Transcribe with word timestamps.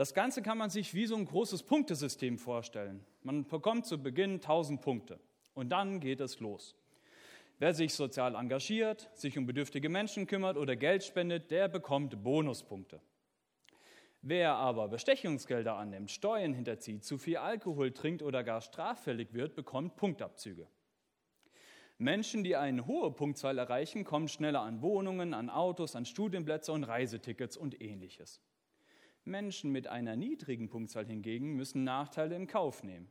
Das 0.00 0.14
Ganze 0.14 0.40
kann 0.40 0.56
man 0.56 0.70
sich 0.70 0.94
wie 0.94 1.04
so 1.04 1.14
ein 1.14 1.26
großes 1.26 1.62
Punktesystem 1.64 2.38
vorstellen. 2.38 3.04
Man 3.22 3.46
bekommt 3.46 3.84
zu 3.84 4.02
Beginn 4.02 4.36
1000 4.36 4.80
Punkte 4.80 5.20
und 5.52 5.68
dann 5.68 6.00
geht 6.00 6.22
es 6.22 6.40
los. 6.40 6.74
Wer 7.58 7.74
sich 7.74 7.92
sozial 7.92 8.34
engagiert, 8.34 9.10
sich 9.12 9.36
um 9.36 9.44
bedürftige 9.44 9.90
Menschen 9.90 10.26
kümmert 10.26 10.56
oder 10.56 10.74
Geld 10.74 11.04
spendet, 11.04 11.50
der 11.50 11.68
bekommt 11.68 12.22
Bonuspunkte. 12.22 13.02
Wer 14.22 14.54
aber 14.54 14.88
Bestechungsgelder 14.88 15.76
annimmt, 15.76 16.10
Steuern 16.10 16.54
hinterzieht, 16.54 17.04
zu 17.04 17.18
viel 17.18 17.36
Alkohol 17.36 17.92
trinkt 17.92 18.22
oder 18.22 18.42
gar 18.42 18.62
straffällig 18.62 19.34
wird, 19.34 19.54
bekommt 19.54 19.96
Punktabzüge. 19.96 20.66
Menschen, 21.98 22.42
die 22.42 22.56
eine 22.56 22.86
hohe 22.86 23.12
Punktzahl 23.12 23.58
erreichen, 23.58 24.04
kommen 24.04 24.28
schneller 24.28 24.62
an 24.62 24.80
Wohnungen, 24.80 25.34
an 25.34 25.50
Autos, 25.50 25.94
an 25.94 26.06
Studienplätze 26.06 26.72
und 26.72 26.84
Reisetickets 26.84 27.58
und 27.58 27.82
ähnliches. 27.82 28.40
Menschen 29.24 29.70
mit 29.70 29.86
einer 29.86 30.16
niedrigen 30.16 30.68
Punktzahl 30.68 31.06
hingegen 31.06 31.54
müssen 31.54 31.84
Nachteile 31.84 32.36
in 32.36 32.46
Kauf 32.46 32.82
nehmen. 32.82 33.10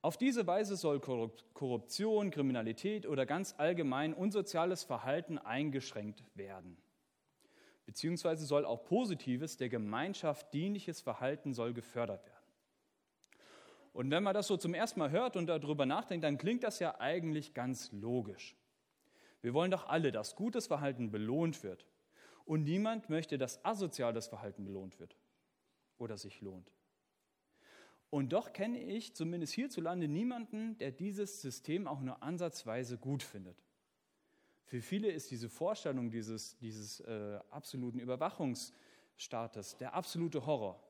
Auf 0.00 0.16
diese 0.16 0.46
Weise 0.46 0.76
soll 0.76 1.00
Korruption, 1.00 2.30
Kriminalität 2.30 3.06
oder 3.06 3.26
ganz 3.26 3.54
allgemein 3.58 4.14
unsoziales 4.14 4.84
Verhalten 4.84 5.38
eingeschränkt 5.38 6.22
werden. 6.34 6.76
Beziehungsweise 7.84 8.46
soll 8.46 8.64
auch 8.64 8.84
positives, 8.84 9.56
der 9.56 9.70
Gemeinschaft 9.70 10.52
dienliches 10.52 11.00
Verhalten 11.00 11.52
soll 11.52 11.72
gefördert 11.72 12.24
werden. 12.26 12.38
Und 13.92 14.10
wenn 14.12 14.22
man 14.22 14.34
das 14.34 14.46
so 14.46 14.56
zum 14.56 14.74
ersten 14.74 15.00
Mal 15.00 15.10
hört 15.10 15.36
und 15.36 15.46
darüber 15.46 15.86
nachdenkt, 15.86 16.22
dann 16.22 16.38
klingt 16.38 16.62
das 16.62 16.78
ja 16.78 17.00
eigentlich 17.00 17.54
ganz 17.54 17.90
logisch. 17.90 18.54
Wir 19.40 19.54
wollen 19.54 19.70
doch 19.70 19.88
alle, 19.88 20.12
dass 20.12 20.36
gutes 20.36 20.68
Verhalten 20.68 21.10
belohnt 21.10 21.64
wird. 21.64 21.86
Und 22.48 22.64
niemand 22.64 23.10
möchte, 23.10 23.36
dass 23.36 23.62
asoziales 23.62 24.26
Verhalten 24.26 24.64
belohnt 24.64 24.98
wird 24.98 25.14
oder 25.98 26.16
sich 26.16 26.40
lohnt. 26.40 26.72
Und 28.08 28.32
doch 28.32 28.54
kenne 28.54 28.82
ich 28.82 29.14
zumindest 29.14 29.52
hierzulande 29.52 30.08
niemanden, 30.08 30.78
der 30.78 30.90
dieses 30.90 31.42
System 31.42 31.86
auch 31.86 32.00
nur 32.00 32.22
ansatzweise 32.22 32.96
gut 32.96 33.22
findet. 33.22 33.62
Für 34.64 34.80
viele 34.80 35.10
ist 35.10 35.30
diese 35.30 35.50
Vorstellung 35.50 36.10
dieses, 36.10 36.56
dieses 36.56 37.00
äh, 37.00 37.38
absoluten 37.50 37.98
Überwachungsstaates 37.98 39.76
der 39.76 39.92
absolute 39.92 40.46
Horror, 40.46 40.82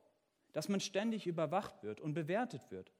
dass 0.52 0.68
man 0.68 0.78
ständig 0.78 1.26
überwacht 1.26 1.82
wird 1.82 2.00
und 2.00 2.14
bewertet 2.14 2.70
wird. 2.70 2.92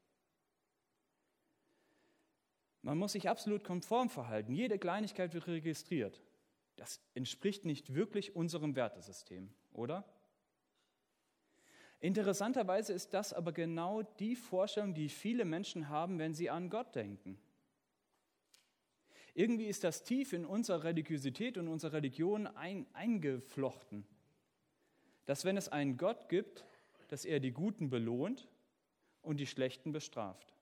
Man 2.82 2.98
muss 2.98 3.12
sich 3.12 3.28
absolut 3.28 3.62
konform 3.62 4.10
verhalten. 4.10 4.52
Jede 4.52 4.80
Kleinigkeit 4.80 5.32
wird 5.32 5.46
registriert. 5.46 6.20
Das 6.78 7.00
entspricht 7.14 7.64
nicht 7.64 7.94
wirklich 7.94 8.36
unserem 8.36 8.76
Wertesystem, 8.76 9.50
oder? 9.72 10.04
Interessanterweise 11.98 12.92
ist 12.92 13.12
das 13.14 13.32
aber 13.32 13.50
genau 13.52 14.02
die 14.02 14.36
Vorstellung, 14.36 14.94
die 14.94 15.08
viele 15.08 15.44
Menschen 15.44 15.88
haben, 15.88 16.20
wenn 16.20 16.34
sie 16.34 16.48
an 16.48 16.70
Gott 16.70 16.94
denken. 16.94 17.36
Irgendwie 19.34 19.66
ist 19.66 19.82
das 19.82 20.04
tief 20.04 20.32
in 20.32 20.44
unserer 20.44 20.84
Religiosität 20.84 21.58
und 21.58 21.66
unserer 21.66 21.94
Religion 21.94 22.46
ein, 22.46 22.86
eingeflochten, 22.92 24.06
dass 25.26 25.44
wenn 25.44 25.56
es 25.56 25.68
einen 25.68 25.96
Gott 25.96 26.28
gibt, 26.28 26.64
dass 27.08 27.24
er 27.24 27.40
die 27.40 27.52
Guten 27.52 27.90
belohnt 27.90 28.48
und 29.22 29.38
die 29.38 29.46
Schlechten 29.46 29.90
bestraft. 29.90 30.54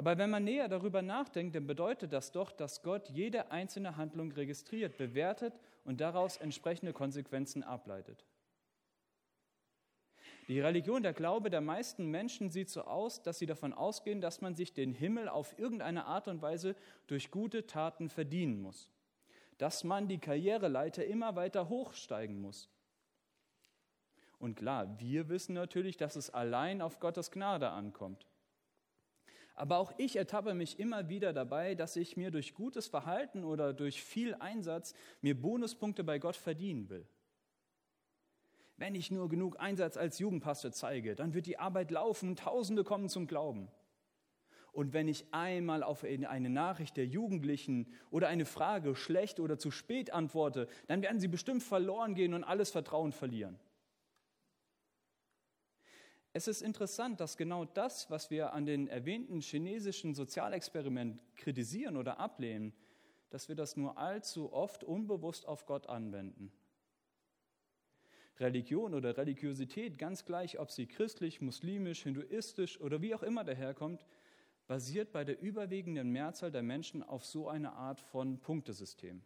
Aber 0.00 0.16
wenn 0.16 0.30
man 0.30 0.44
näher 0.44 0.66
darüber 0.66 1.02
nachdenkt, 1.02 1.54
dann 1.54 1.66
bedeutet 1.66 2.14
das 2.14 2.32
doch, 2.32 2.52
dass 2.52 2.82
Gott 2.82 3.10
jede 3.10 3.50
einzelne 3.50 3.98
Handlung 3.98 4.32
registriert, 4.32 4.96
bewertet 4.96 5.52
und 5.84 6.00
daraus 6.00 6.38
entsprechende 6.38 6.94
Konsequenzen 6.94 7.62
ableitet. 7.62 8.24
Die 10.48 10.58
Religion, 10.58 11.02
der 11.02 11.12
Glaube 11.12 11.50
der 11.50 11.60
meisten 11.60 12.06
Menschen 12.06 12.48
sieht 12.48 12.70
so 12.70 12.84
aus, 12.84 13.22
dass 13.22 13.38
sie 13.38 13.44
davon 13.44 13.74
ausgehen, 13.74 14.22
dass 14.22 14.40
man 14.40 14.54
sich 14.54 14.72
den 14.72 14.94
Himmel 14.94 15.28
auf 15.28 15.58
irgendeine 15.58 16.06
Art 16.06 16.28
und 16.28 16.40
Weise 16.40 16.76
durch 17.06 17.30
gute 17.30 17.66
Taten 17.66 18.08
verdienen 18.08 18.62
muss. 18.62 18.88
Dass 19.58 19.84
man 19.84 20.08
die 20.08 20.16
Karriereleiter 20.16 21.04
immer 21.04 21.36
weiter 21.36 21.68
hochsteigen 21.68 22.40
muss. 22.40 22.70
Und 24.38 24.54
klar, 24.54 24.98
wir 24.98 25.28
wissen 25.28 25.52
natürlich, 25.52 25.98
dass 25.98 26.16
es 26.16 26.30
allein 26.30 26.80
auf 26.80 27.00
Gottes 27.00 27.30
Gnade 27.30 27.68
ankommt. 27.68 28.29
Aber 29.60 29.76
auch 29.76 29.92
ich 29.98 30.16
ertappe 30.16 30.54
mich 30.54 30.78
immer 30.78 31.10
wieder 31.10 31.34
dabei, 31.34 31.74
dass 31.74 31.94
ich 31.94 32.16
mir 32.16 32.30
durch 32.30 32.54
gutes 32.54 32.86
Verhalten 32.86 33.44
oder 33.44 33.74
durch 33.74 34.02
viel 34.02 34.34
Einsatz 34.36 34.94
mir 35.20 35.38
Bonuspunkte 35.38 36.02
bei 36.02 36.18
Gott 36.18 36.36
verdienen 36.36 36.88
will. 36.88 37.06
Wenn 38.78 38.94
ich 38.94 39.10
nur 39.10 39.28
genug 39.28 39.60
Einsatz 39.60 39.98
als 39.98 40.18
Jugendpastor 40.18 40.72
zeige, 40.72 41.14
dann 41.14 41.34
wird 41.34 41.44
die 41.44 41.58
Arbeit 41.58 41.90
laufen 41.90 42.36
Tausende 42.36 42.84
kommen 42.84 43.10
zum 43.10 43.26
Glauben. 43.26 43.68
Und 44.72 44.94
wenn 44.94 45.08
ich 45.08 45.26
einmal 45.30 45.82
auf 45.82 46.04
eine 46.04 46.48
Nachricht 46.48 46.96
der 46.96 47.06
Jugendlichen 47.06 47.92
oder 48.10 48.28
eine 48.28 48.46
Frage 48.46 48.96
schlecht 48.96 49.40
oder 49.40 49.58
zu 49.58 49.70
spät 49.70 50.10
antworte, 50.10 50.68
dann 50.86 51.02
werden 51.02 51.20
sie 51.20 51.28
bestimmt 51.28 51.62
verloren 51.62 52.14
gehen 52.14 52.32
und 52.32 52.44
alles 52.44 52.70
Vertrauen 52.70 53.12
verlieren. 53.12 53.60
Es 56.32 56.46
ist 56.46 56.62
interessant, 56.62 57.20
dass 57.20 57.36
genau 57.36 57.64
das, 57.64 58.08
was 58.10 58.30
wir 58.30 58.52
an 58.52 58.64
den 58.64 58.86
erwähnten 58.86 59.40
chinesischen 59.40 60.14
Sozialexperimenten 60.14 61.20
kritisieren 61.34 61.96
oder 61.96 62.20
ablehnen, 62.20 62.72
dass 63.30 63.48
wir 63.48 63.56
das 63.56 63.76
nur 63.76 63.98
allzu 63.98 64.52
oft 64.52 64.84
unbewusst 64.84 65.46
auf 65.46 65.66
Gott 65.66 65.88
anwenden. 65.88 66.52
Religion 68.38 68.94
oder 68.94 69.16
Religiosität, 69.16 69.98
ganz 69.98 70.24
gleich, 70.24 70.58
ob 70.58 70.70
sie 70.70 70.86
christlich, 70.86 71.40
muslimisch, 71.40 72.04
hinduistisch 72.04 72.80
oder 72.80 73.02
wie 73.02 73.14
auch 73.14 73.22
immer 73.22 73.44
daherkommt, 73.44 74.06
basiert 74.66 75.12
bei 75.12 75.24
der 75.24 75.40
überwiegenden 75.40 76.10
Mehrzahl 76.10 76.52
der 76.52 76.62
Menschen 76.62 77.02
auf 77.02 77.24
so 77.26 77.48
einer 77.48 77.74
Art 77.74 78.00
von 78.00 78.38
Punktesystem. 78.38 79.20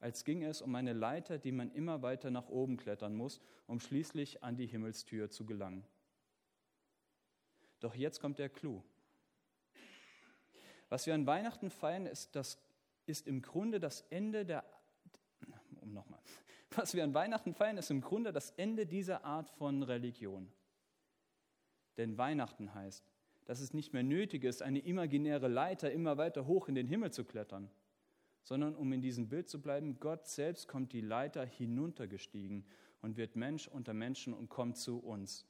Als 0.00 0.24
ging 0.24 0.44
es 0.44 0.60
um 0.60 0.74
eine 0.74 0.92
Leiter, 0.92 1.38
die 1.38 1.52
man 1.52 1.70
immer 1.72 2.02
weiter 2.02 2.30
nach 2.30 2.48
oben 2.48 2.76
klettern 2.76 3.14
muss, 3.14 3.40
um 3.66 3.80
schließlich 3.80 4.42
an 4.42 4.56
die 4.56 4.66
Himmelstür 4.66 5.30
zu 5.30 5.46
gelangen. 5.46 5.84
Doch 7.80 7.94
jetzt 7.94 8.20
kommt 8.20 8.38
der 8.38 8.48
Clou. 8.48 8.82
Was 10.88 11.06
wir 11.06 11.14
an 11.14 11.26
Weihnachten 11.26 11.70
feiern, 11.70 12.06
ist, 12.06 12.36
das, 12.36 12.58
ist 13.06 13.26
im 13.26 13.42
Grunde 13.42 13.80
das 13.80 14.02
Ende 14.10 14.44
der, 14.44 14.64
um 15.80 15.92
nochmal, 15.92 16.20
was 16.70 16.94
wir 16.94 17.04
an 17.04 17.14
Weihnachten 17.14 17.54
feiern, 17.54 17.78
ist 17.78 17.90
im 17.90 18.00
Grunde 18.00 18.32
das 18.32 18.50
Ende 18.52 18.86
dieser 18.86 19.24
Art 19.24 19.48
von 19.50 19.82
Religion. 19.82 20.52
Denn 21.96 22.18
Weihnachten 22.18 22.74
heißt, 22.74 23.04
dass 23.46 23.60
es 23.60 23.72
nicht 23.72 23.92
mehr 23.92 24.02
nötig 24.02 24.44
ist, 24.44 24.62
eine 24.62 24.80
imaginäre 24.80 25.48
Leiter 25.48 25.90
immer 25.90 26.18
weiter 26.18 26.46
hoch 26.46 26.68
in 26.68 26.74
den 26.74 26.86
Himmel 26.86 27.12
zu 27.12 27.24
klettern, 27.24 27.70
sondern 28.46 28.76
um 28.76 28.92
in 28.92 29.02
diesem 29.02 29.28
Bild 29.28 29.48
zu 29.48 29.60
bleiben, 29.60 29.98
Gott 29.98 30.26
selbst 30.26 30.68
kommt 30.68 30.92
die 30.92 31.00
Leiter 31.00 31.44
hinuntergestiegen 31.44 32.64
und 33.02 33.16
wird 33.16 33.34
Mensch 33.36 33.66
unter 33.66 33.92
Menschen 33.92 34.32
und 34.32 34.48
kommt 34.48 34.76
zu 34.76 34.98
uns. 34.98 35.46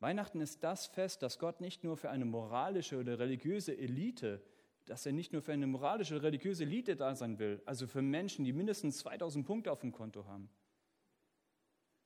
Weihnachten 0.00 0.40
ist 0.40 0.62
das 0.62 0.86
Fest, 0.86 1.22
das 1.22 1.38
Gott 1.38 1.60
nicht 1.60 1.82
nur 1.82 1.96
für 1.96 2.10
eine 2.10 2.26
moralische 2.26 2.98
oder 2.98 3.18
religiöse 3.18 3.76
Elite 3.76 4.42
dass 4.86 5.04
er 5.04 5.12
nicht 5.12 5.32
nur 5.32 5.42
für 5.42 5.52
eine 5.52 5.66
moralische, 5.66 6.22
religiöse 6.22 6.62
Elite 6.62 6.96
da 6.96 7.14
sein 7.14 7.38
will, 7.38 7.60
also 7.66 7.86
für 7.86 8.02
Menschen, 8.02 8.44
die 8.44 8.52
mindestens 8.52 8.98
2000 8.98 9.44
Punkte 9.44 9.72
auf 9.72 9.80
dem 9.80 9.92
Konto 9.92 10.26
haben, 10.26 10.48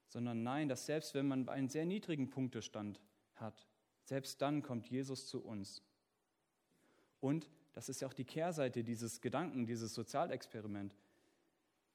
sondern 0.09 0.43
nein, 0.43 0.69
dass 0.69 0.87
selbst 0.87 1.15
wenn 1.15 1.29
man 1.29 1.49
einen 1.49 1.69
sehr 1.69 1.85
niedrigen 1.85 2.31
Punktestand 2.31 3.01
hat, 3.35 3.69
selbst 4.03 4.41
dann 4.41 4.63
kommt 4.63 4.89
Jesus 4.89 5.27
zu 5.27 5.45
uns. 5.45 5.83
Und 7.21 7.51
das 7.73 7.89
ist 7.89 8.01
ja 8.01 8.09
auch 8.09 8.13
die 8.13 8.25
Kehrseite 8.25 8.83
dieses 8.85 9.21
Gedanken, 9.21 9.67
dieses 9.67 9.95
Sozialexperiment, 9.95 10.97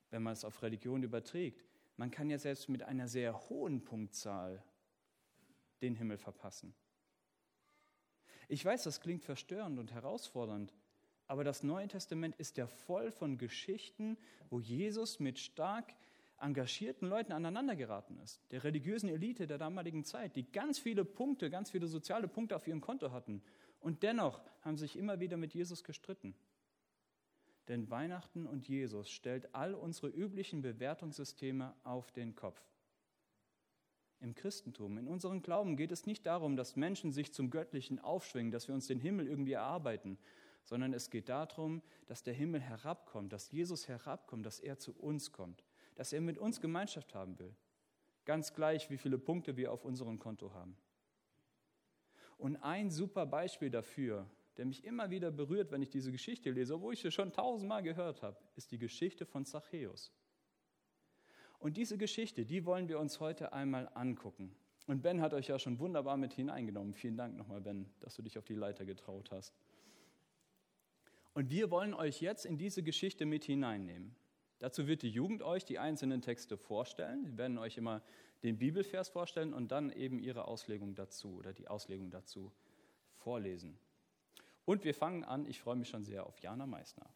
wenn 0.09 0.23
man 0.23 0.33
es 0.33 0.45
auf 0.45 0.61
Religion 0.61 1.03
überträgt. 1.03 1.65
Man 1.97 2.11
kann 2.11 2.29
ja 2.29 2.37
selbst 2.37 2.69
mit 2.69 2.83
einer 2.83 3.07
sehr 3.07 3.49
hohen 3.49 3.83
Punktzahl 3.83 4.63
den 5.81 5.95
Himmel 5.95 6.17
verpassen. 6.17 6.73
Ich 8.47 8.63
weiß, 8.63 8.83
das 8.83 9.01
klingt 9.01 9.23
verstörend 9.23 9.79
und 9.79 9.91
herausfordernd, 9.91 10.73
aber 11.27 11.43
das 11.43 11.63
Neue 11.63 11.87
Testament 11.87 12.35
ist 12.35 12.57
ja 12.57 12.67
voll 12.67 13.11
von 13.11 13.37
Geschichten, 13.37 14.17
wo 14.49 14.59
Jesus 14.59 15.19
mit 15.19 15.39
stark 15.39 15.93
engagierten 16.39 17.07
Leuten 17.07 17.31
aneinandergeraten 17.31 18.19
ist, 18.19 18.41
der 18.51 18.63
religiösen 18.63 19.09
Elite 19.09 19.47
der 19.47 19.57
damaligen 19.57 20.03
Zeit, 20.03 20.35
die 20.35 20.51
ganz 20.51 20.77
viele 20.77 21.05
Punkte, 21.05 21.49
ganz 21.49 21.71
viele 21.71 21.87
soziale 21.87 22.27
Punkte 22.27 22.55
auf 22.55 22.67
ihrem 22.67 22.81
Konto 22.81 23.11
hatten. 23.11 23.41
Und 23.85 24.01
dennoch 24.03 24.41
haben 24.61 24.77
sich 24.77 24.97
immer 24.97 25.19
wieder 25.19 25.37
mit 25.37 25.53
Jesus 25.53 25.83
gestritten. 25.83 26.35
Denn 27.67 27.89
Weihnachten 27.89 28.47
und 28.47 28.67
Jesus 28.67 29.09
stellt 29.09 29.53
all 29.53 29.75
unsere 29.75 30.07
üblichen 30.07 30.61
Bewertungssysteme 30.61 31.75
auf 31.83 32.11
den 32.11 32.35
Kopf 32.35 32.61
im 34.25 34.33
Christentum, 34.33 34.97
in 34.97 35.07
unserem 35.07 35.41
Glauben 35.41 35.77
geht 35.77 35.91
es 35.91 36.05
nicht 36.05 36.25
darum, 36.25 36.55
dass 36.55 36.75
Menschen 36.75 37.11
sich 37.11 37.31
zum 37.31 37.49
Göttlichen 37.51 37.99
aufschwingen, 37.99 38.51
dass 38.51 38.67
wir 38.67 38.73
uns 38.73 38.87
den 38.87 38.99
Himmel 38.99 39.27
irgendwie 39.27 39.53
erarbeiten, 39.53 40.17
sondern 40.63 40.93
es 40.93 41.09
geht 41.09 41.29
darum, 41.29 41.81
dass 42.07 42.23
der 42.23 42.33
Himmel 42.33 42.59
herabkommt, 42.59 43.31
dass 43.31 43.51
Jesus 43.51 43.87
herabkommt, 43.87 44.45
dass 44.45 44.59
er 44.59 44.79
zu 44.79 44.93
uns 44.93 45.31
kommt, 45.31 45.63
dass 45.95 46.11
er 46.11 46.21
mit 46.21 46.37
uns 46.37 46.59
Gemeinschaft 46.59 47.13
haben 47.13 47.37
will. 47.37 47.53
Ganz 48.25 48.53
gleich, 48.53 48.89
wie 48.89 48.97
viele 48.97 49.19
Punkte 49.19 49.57
wir 49.57 49.71
auf 49.71 49.85
unserem 49.85 50.17
Konto 50.17 50.53
haben. 50.53 50.75
Und 52.37 52.57
ein 52.57 52.91
super 52.91 53.25
Beispiel 53.25 53.69
dafür, 53.69 54.29
der 54.57 54.65
mich 54.65 54.83
immer 54.83 55.09
wieder 55.09 55.31
berührt, 55.31 55.71
wenn 55.71 55.81
ich 55.81 55.89
diese 55.89 56.11
Geschichte 56.11 56.51
lese, 56.51 56.75
obwohl 56.75 56.93
ich 56.93 57.01
sie 57.01 57.11
schon 57.11 57.31
tausendmal 57.31 57.83
gehört 57.83 58.21
habe, 58.21 58.37
ist 58.55 58.71
die 58.71 58.77
Geschichte 58.77 59.25
von 59.25 59.45
Zachäus. 59.45 60.13
Und 61.59 61.77
diese 61.77 61.97
Geschichte, 61.97 62.45
die 62.45 62.65
wollen 62.65 62.87
wir 62.87 62.99
uns 62.99 63.19
heute 63.19 63.53
einmal 63.53 63.89
angucken. 63.93 64.55
Und 64.87 65.01
Ben 65.01 65.21
hat 65.21 65.33
euch 65.33 65.47
ja 65.47 65.57
schon 65.57 65.79
wunderbar 65.79 66.15
mit 66.15 66.33
hineingenommen. 66.33 66.93
Vielen 66.93 67.17
Dank 67.17 67.35
nochmal, 67.35 67.61
Ben, 67.61 67.89
dass 68.01 68.15
du 68.15 68.21
dich 68.21 68.37
auf 68.37 68.45
die 68.45 68.53
Leiter 68.53 68.85
getraut 68.85 69.31
hast. 69.31 69.57
Und 71.33 71.49
wir 71.49 71.71
wollen 71.71 71.93
euch 71.93 72.21
jetzt 72.21 72.45
in 72.45 72.57
diese 72.57 72.83
Geschichte 72.83 73.25
mit 73.25 73.43
hineinnehmen. 73.43 74.15
Dazu 74.59 74.87
wird 74.87 75.01
die 75.01 75.09
Jugend 75.09 75.43
euch 75.43 75.65
die 75.65 75.79
einzelnen 75.79 76.21
Texte 76.21 76.55
vorstellen. 76.55 77.25
Wir 77.25 77.37
werden 77.37 77.57
euch 77.57 77.77
immer 77.77 78.01
den 78.45 78.57
Bibelvers 78.59 79.09
vorstellen 79.09 79.53
und 79.53 79.71
dann 79.71 79.91
eben 79.91 80.19
ihre 80.19 80.47
Auslegung 80.47 80.93
dazu 80.93 81.35
oder 81.35 81.51
die 81.51 81.67
Auslegung 81.67 82.11
dazu 82.11 82.51
vorlesen. 83.15 83.77
Und 84.65 84.83
wir 84.83 84.93
fangen 84.93 85.23
an, 85.23 85.45
ich 85.45 85.59
freue 85.59 85.75
mich 85.75 85.89
schon 85.89 86.03
sehr 86.03 86.25
auf 86.25 86.39
Jana 86.39 86.65
Meissner. 86.65 87.09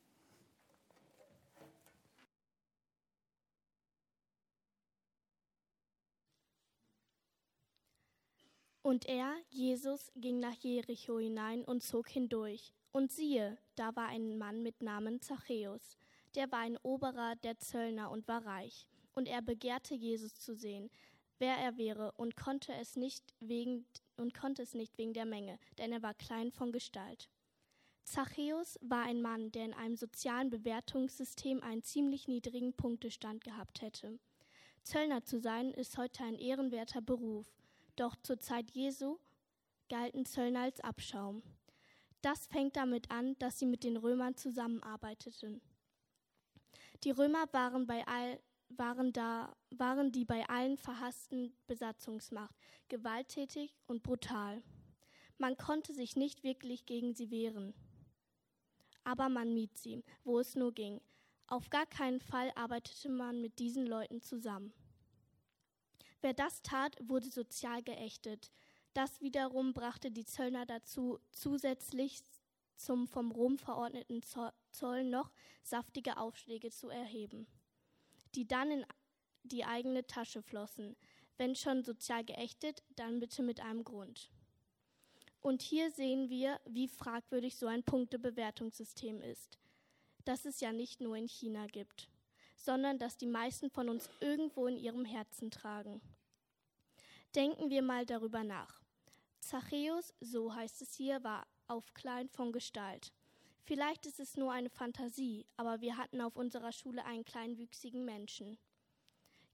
Und 8.82 9.06
er, 9.06 9.36
Jesus, 9.52 10.12
ging 10.16 10.40
nach 10.40 10.56
Jericho 10.56 11.20
hinein 11.20 11.64
und 11.64 11.84
zog 11.84 12.10
hindurch. 12.10 12.74
Und 12.92 13.12
siehe, 13.12 13.60
da 13.76 13.96
war 13.96 14.08
ein 14.08 14.40
Mann 14.40 14.64
mit 14.64 14.82
Namen 14.82 15.22
Zachäus, 15.22 15.96
der 16.34 16.52
war 16.52 16.62
ein 16.62 16.78
Oberer 16.78 17.36
der 17.44 17.60
Zöllner 17.60 18.10
und 18.10 18.28
war 18.28 18.44
reich. 18.48 18.88
Und 19.14 19.28
er 19.28 19.44
begehrte 19.44 19.94
Jesus 19.94 20.34
zu 20.36 20.56
sehen, 20.56 20.90
wer 21.40 21.56
er 21.58 21.78
wäre, 21.78 22.12
und 22.14 22.36
konnte 22.36 22.74
es 22.74 22.96
nicht 22.96 23.34
wegen 23.40 23.86
und 24.18 24.34
konnte 24.34 24.62
es 24.62 24.74
nicht 24.74 24.98
wegen 24.98 25.14
der 25.14 25.26
Menge, 25.26 25.60
denn 25.78 25.92
er 25.92 26.04
war 26.04 26.14
klein 26.14 26.52
von 26.52 26.72
Gestalt. 26.72 27.30
Zachäus 28.04 28.80
war 28.82 29.04
ein 29.04 29.22
Mann, 29.22 29.52
der 29.52 29.66
in 29.66 29.74
einem 29.74 29.96
sozialen 29.96 30.50
Bewertungssystem 30.50 31.62
einen 31.62 31.84
ziemlich 31.84 32.28
niedrigen 32.28 32.74
Punktestand 32.74 33.44
gehabt 33.44 33.82
hätte. 33.82 34.20
Zöllner 34.84 35.24
zu 35.24 35.40
sein 35.40 35.72
ist 35.72 35.98
heute 35.98 36.24
ein 36.24 36.40
ehrenwerter 36.40 37.02
Beruf, 37.02 37.54
doch 37.96 38.16
zur 38.16 38.40
Zeit 38.40 38.72
Jesu 38.72 39.20
galten 39.90 40.26
Zöllner 40.26 40.62
als 40.62 40.80
Abschaum. 40.80 41.44
Das 42.22 42.48
fängt 42.48 42.76
damit 42.76 43.12
an, 43.12 43.38
dass 43.40 43.60
sie 43.60 43.66
mit 43.66 43.84
den 43.84 43.98
Römern 43.98 44.36
zusammenarbeiteten. 44.36 45.62
Die 47.04 47.12
Römer 47.12 47.46
waren, 47.54 47.88
bei 47.88 48.06
all, 48.08 48.40
waren, 48.70 49.14
da, 49.14 49.56
waren 49.72 50.12
die 50.12 50.26
bei 50.26 50.48
allen 50.48 50.78
verhassten 50.78 51.54
Besatzungsmacht, 51.68 52.56
gewalttätig 52.88 53.76
und 53.88 54.04
brutal. 54.04 54.62
Man 55.38 55.58
konnte 55.58 55.94
sich 55.94 56.16
nicht 56.16 56.44
wirklich 56.44 56.86
gegen 56.86 57.14
sie 57.14 57.32
wehren. 57.32 57.74
Aber 59.04 59.30
man 59.30 59.54
mied 59.54 59.78
sie, 59.78 60.04
wo 60.24 60.40
es 60.40 60.56
nur 60.56 60.74
ging. 60.74 61.02
Auf 61.48 61.70
gar 61.70 61.86
keinen 61.86 62.20
Fall 62.20 62.52
arbeitete 62.56 63.10
man 63.10 63.42
mit 63.42 63.58
diesen 63.60 63.88
Leuten 63.88 64.22
zusammen. 64.22 64.72
Wer 66.22 66.34
das 66.34 66.62
tat, 66.62 66.98
wurde 67.02 67.30
sozial 67.30 67.82
geächtet. 67.82 68.52
Das 68.94 69.22
wiederum 69.22 69.74
brachte 69.74 70.12
die 70.12 70.26
Zöllner 70.26 70.66
dazu, 70.66 71.20
zusätzlich 71.32 72.22
zum 72.76 73.08
vom 73.08 73.32
Rom 73.32 73.58
verordneten 73.58 74.22
Zoll 74.72 75.04
noch 75.04 75.32
saftige 75.64 76.18
Aufschläge 76.18 76.72
zu 76.72 76.90
erheben, 76.90 77.48
die 78.36 78.48
dann 78.48 78.72
in 78.72 78.86
die 79.44 79.66
eigene 79.66 80.06
Tasche 80.06 80.42
flossen. 80.42 80.96
Wenn 81.38 81.56
schon 81.56 81.84
sozial 81.84 82.24
geächtet, 82.24 82.84
dann 82.96 83.20
bitte 83.20 83.44
mit 83.44 83.62
einem 83.62 83.84
Grund. 83.84 84.30
Und 85.42 85.62
hier 85.62 85.90
sehen 85.92 86.30
wir, 86.30 86.60
wie 86.66 86.88
fragwürdig 86.88 87.56
so 87.56 87.68
ein 87.68 87.84
Punktebewertungssystem 87.84 89.22
ist, 89.22 89.58
das 90.26 90.46
es 90.46 90.60
ja 90.60 90.74
nicht 90.74 91.00
nur 91.00 91.16
in 91.16 91.28
China 91.28 91.68
gibt, 91.68 92.10
sondern 92.58 93.00
das 93.00 93.18
die 93.18 93.26
meisten 93.26 93.70
von 93.70 93.88
uns 93.88 94.10
irgendwo 94.20 94.68
in 94.68 94.78
ihrem 94.78 95.06
Herzen 95.06 95.50
tragen. 95.50 96.02
Denken 97.36 97.70
wir 97.70 97.82
mal 97.82 98.06
darüber 98.06 98.44
nach. 98.44 98.82
Zachäus, 99.40 100.14
so 100.20 100.54
heißt 100.54 100.82
es 100.82 100.94
hier, 100.94 101.24
war 101.24 101.48
auf 101.68 101.94
klein 101.94 102.28
von 102.28 102.52
Gestalt. 102.52 103.14
Vielleicht 103.64 104.06
ist 104.06 104.20
es 104.20 104.38
nur 104.38 104.52
eine 104.52 104.70
Fantasie, 104.70 105.46
aber 105.58 105.82
wir 105.82 105.98
hatten 105.98 106.22
auf 106.22 106.36
unserer 106.36 106.72
Schule 106.72 107.06
einen 107.06 107.26
kleinwüchsigen 107.26 108.04
Menschen. 108.06 108.58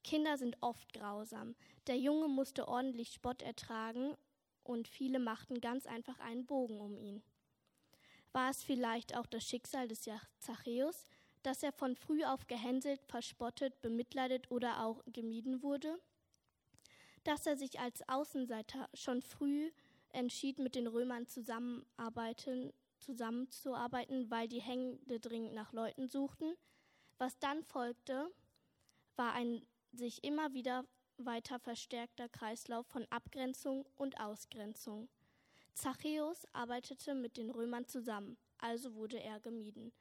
Kinder 0.04 0.38
sind 0.38 0.57
oft 0.62 0.94
grausam. 0.94 1.56
Der 1.88 1.98
Junge 1.98 2.28
musste 2.28 2.68
ordentlich 2.68 3.12
Spott 3.12 3.42
ertragen 3.42 4.16
und 4.63 4.88
viele 4.88 5.19
machten 5.19 5.60
ganz 5.60 5.86
einfach 5.86 6.19
einen 6.19 6.46
Bogen 6.46 6.80
um 6.80 6.98
ihn. 6.98 7.24
War 8.31 8.50
es 8.50 8.63
vielleicht 8.63 9.16
auch 9.18 9.25
das 9.25 9.44
Schicksal 9.44 9.88
des 9.88 10.07
Zachäus, 10.40 11.07
dass 11.44 11.63
er 11.63 11.72
von 11.72 11.96
früh 11.96 12.24
auf 12.24 12.48
gehänselt, 12.48 13.02
verspottet, 13.04 13.81
bemitleidet 13.81 14.50
oder 14.52 14.84
auch 14.84 15.04
gemieden 15.06 15.62
wurde? 15.62 16.00
dass 17.25 17.46
er 17.46 17.57
sich 17.57 17.80
als 17.80 18.07
Außenseiter 18.07 18.88
schon 18.94 19.22
früh 19.22 19.72
entschied, 20.10 20.60
mit 20.60 20.75
den 20.75 20.88
Römern 20.88 21.28
zusammenarbeiten, 21.28 22.72
zusammenzuarbeiten, 23.06 24.30
weil 24.30 24.48
die 24.48 24.62
Hände 24.62 25.19
dringend 25.19 25.54
nach 25.54 25.72
Leuten 25.72 26.07
suchten. 26.07 26.56
Was 27.18 27.40
dann 27.40 27.63
folgte, 27.63 28.30
war 29.16 29.34
ein 29.34 29.66
sich 29.94 30.24
immer 30.24 30.54
wieder 30.54 30.86
weiter 31.18 31.60
verstärkter 31.60 32.28
Kreislauf 32.28 32.86
von 32.88 33.06
Abgrenzung 33.10 33.86
und 33.96 34.19
Ausgrenzung. 34.19 35.07
Zachäus 35.74 36.46
arbeitete 36.54 37.16
mit 37.16 37.38
den 37.38 37.50
Römern 37.50 37.88
zusammen, 37.88 38.38
also 38.57 38.96
wurde 38.96 39.22
er 39.22 39.40
gemieden. 39.40 39.94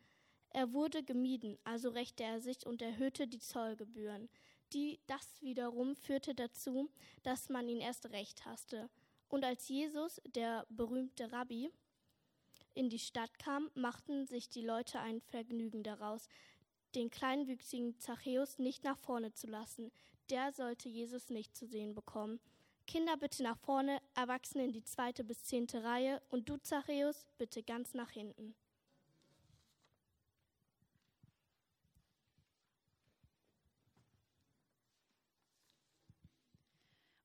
Er 0.51 0.73
wurde 0.73 1.03
gemieden, 1.03 1.59
also 1.65 1.91
rächte 1.91 2.23
er 2.23 2.41
sich 2.41 2.65
und 2.65 2.81
erhöhte 2.81 3.27
die 3.27 3.41
Zollgebühren. 3.41 4.29
Die, 4.73 5.01
das 5.07 5.43
wiederum 5.43 5.97
führte 5.97 6.35
dazu, 6.35 6.91
dass 7.23 7.49
man 7.49 7.69
ihn 7.69 7.81
erst 7.81 8.11
recht 8.11 8.45
hasste. 8.45 8.89
Und 9.29 9.45
als 9.45 9.69
Jesus, 9.69 10.21
der 10.27 10.65
berühmte 10.69 11.33
Rabbi, 11.33 11.71
in 12.75 12.91
die 12.91 12.99
Stadt 12.99 13.39
kam, 13.39 13.71
machten 13.75 14.27
sich 14.27 14.49
die 14.49 14.63
Leute 14.63 15.01
ein 15.01 15.21
Vergnügen 15.21 15.83
daraus, 15.83 16.29
den 16.95 17.11
kleinwüchsigen 17.11 17.99
Zachäus 17.99 18.59
nicht 18.59 18.85
nach 18.85 18.99
vorne 18.99 19.33
zu 19.33 19.47
lassen. 19.47 19.91
Der 20.31 20.53
sollte 20.53 20.89
Jesus 20.89 21.31
nicht 21.31 21.57
zu 21.57 21.67
sehen 21.67 21.95
bekommen. 21.95 22.41
Kinder 22.87 23.17
bitte 23.17 23.43
nach 23.43 23.59
vorne, 23.59 24.01
Erwachsene 24.15 24.65
in 24.65 24.73
die 24.73 24.85
zweite 24.85 25.25
bis 25.25 25.43
zehnte 25.45 25.85
Reihe 25.85 26.21
und 26.29 26.49
du, 26.49 26.59
Zachäus, 26.59 27.27
bitte 27.39 27.63
ganz 27.63 27.95
nach 27.95 28.11
hinten. 28.11 28.55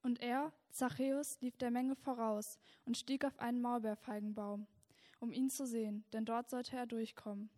Und 0.01 0.21
er, 0.21 0.53
Zachäus, 0.71 1.39
lief 1.41 1.57
der 1.57 1.71
Menge 1.71 1.95
voraus 1.95 2.57
und 2.85 2.97
stieg 2.97 3.25
auf 3.25 3.38
einen 3.38 3.62
Maulbeerfeigenbaum, 3.62 4.65
um 5.19 5.31
ihn 5.31 5.49
zu 5.49 5.65
sehen, 5.65 6.05
denn 6.13 6.25
dort 6.25 6.49
sollte 6.49 6.75
er 6.75 6.85
durchkommen. 6.85 7.49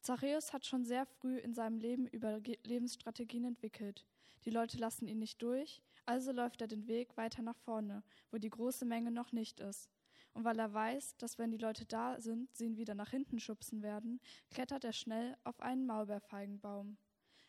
Zachäus 0.00 0.52
hat 0.52 0.64
schon 0.64 0.84
sehr 0.84 1.06
früh 1.06 1.38
in 1.38 1.54
seinem 1.54 1.78
Leben 1.78 2.06
über 2.06 2.40
Lebensstrategien 2.64 3.44
entwickelt. 3.44 4.06
Die 4.44 4.50
Leute 4.50 4.78
lassen 4.78 5.08
ihn 5.08 5.18
nicht 5.18 5.42
durch, 5.42 5.82
also 6.06 6.32
läuft 6.32 6.60
er 6.60 6.68
den 6.68 6.86
Weg 6.86 7.16
weiter 7.16 7.42
nach 7.42 7.56
vorne, 7.58 8.02
wo 8.30 8.38
die 8.38 8.50
große 8.50 8.84
Menge 8.84 9.10
noch 9.10 9.32
nicht 9.32 9.60
ist. 9.60 9.90
Und 10.34 10.44
weil 10.44 10.58
er 10.58 10.72
weiß, 10.72 11.16
dass 11.16 11.38
wenn 11.38 11.50
die 11.50 11.58
Leute 11.58 11.84
da 11.84 12.20
sind, 12.20 12.54
sie 12.56 12.66
ihn 12.66 12.76
wieder 12.76 12.94
nach 12.94 13.10
hinten 13.10 13.40
schubsen 13.40 13.82
werden, 13.82 14.20
klettert 14.50 14.84
er 14.84 14.92
schnell 14.92 15.36
auf 15.44 15.60
einen 15.60 15.84
Maulbeerfeigenbaum. 15.86 16.96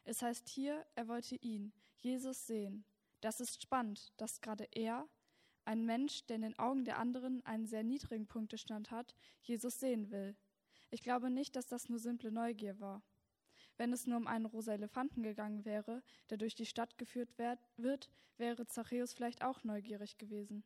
Es 0.06 0.22
heißt 0.22 0.50
hier, 0.50 0.86
er 0.96 1.08
wollte 1.08 1.36
ihn, 1.36 1.72
Jesus, 1.98 2.48
sehen. 2.48 2.84
Das 3.22 3.40
ist 3.40 3.62
spannend, 3.62 4.12
dass 4.18 4.42
gerade 4.42 4.68
er, 4.72 5.08
ein 5.70 5.86
Mensch, 5.86 6.26
der 6.26 6.38
in 6.38 6.42
den 6.42 6.58
Augen 6.58 6.84
der 6.84 6.98
anderen 6.98 7.46
einen 7.46 7.68
sehr 7.68 7.84
niedrigen 7.84 8.26
Punktestand 8.26 8.90
hat, 8.90 9.14
Jesus 9.44 9.80
sehen 9.80 10.10
will. 10.10 10.36
Ich 10.90 11.04
glaube 11.04 11.30
nicht, 11.30 11.56
dass 11.56 11.68
das 11.68 11.90
nur 11.90 12.00
simple 12.00 12.32
Neugier 12.32 12.80
war. 12.80 13.04
Wenn 13.78 13.94
es 13.94 14.08
nur 14.08 14.18
um 14.18 14.26
einen 14.26 14.48
rosa 14.48 14.74
Elefanten 14.74 15.22
gegangen 15.22 15.66
wäre, 15.66 16.02
der 16.32 16.38
durch 16.38 16.56
die 16.56 16.66
Stadt 16.66 16.98
geführt 16.98 17.38
wird, 17.78 18.10
wäre 18.38 18.66
Zachäus 18.66 19.14
vielleicht 19.14 19.44
auch 19.44 19.64
neugierig 19.64 20.18
gewesen. 20.18 20.64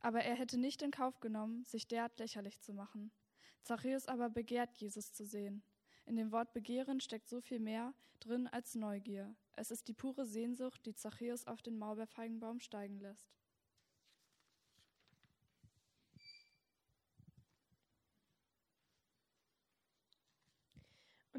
Aber 0.00 0.22
er 0.22 0.36
hätte 0.36 0.56
nicht 0.56 0.80
in 0.80 0.90
Kauf 0.90 1.20
genommen, 1.20 1.66
sich 1.66 1.86
derart 1.86 2.18
lächerlich 2.18 2.62
zu 2.62 2.72
machen. 2.72 3.12
Zachäus 3.60 4.08
aber 4.08 4.30
begehrt, 4.30 4.74
Jesus 4.78 5.12
zu 5.12 5.26
sehen. 5.26 5.62
In 6.06 6.16
dem 6.16 6.32
Wort 6.32 6.54
Begehren 6.54 7.00
steckt 7.00 7.28
so 7.28 7.42
viel 7.42 7.60
mehr 7.60 7.92
drin 8.20 8.46
als 8.46 8.74
Neugier. 8.74 9.36
Es 9.52 9.70
ist 9.70 9.86
die 9.86 9.92
pure 9.92 10.24
Sehnsucht, 10.24 10.86
die 10.86 10.94
Zachäus 10.94 11.46
auf 11.46 11.60
den 11.60 11.76
Maulbeerfeigenbaum 11.76 12.58
steigen 12.58 12.98
lässt. 12.98 13.41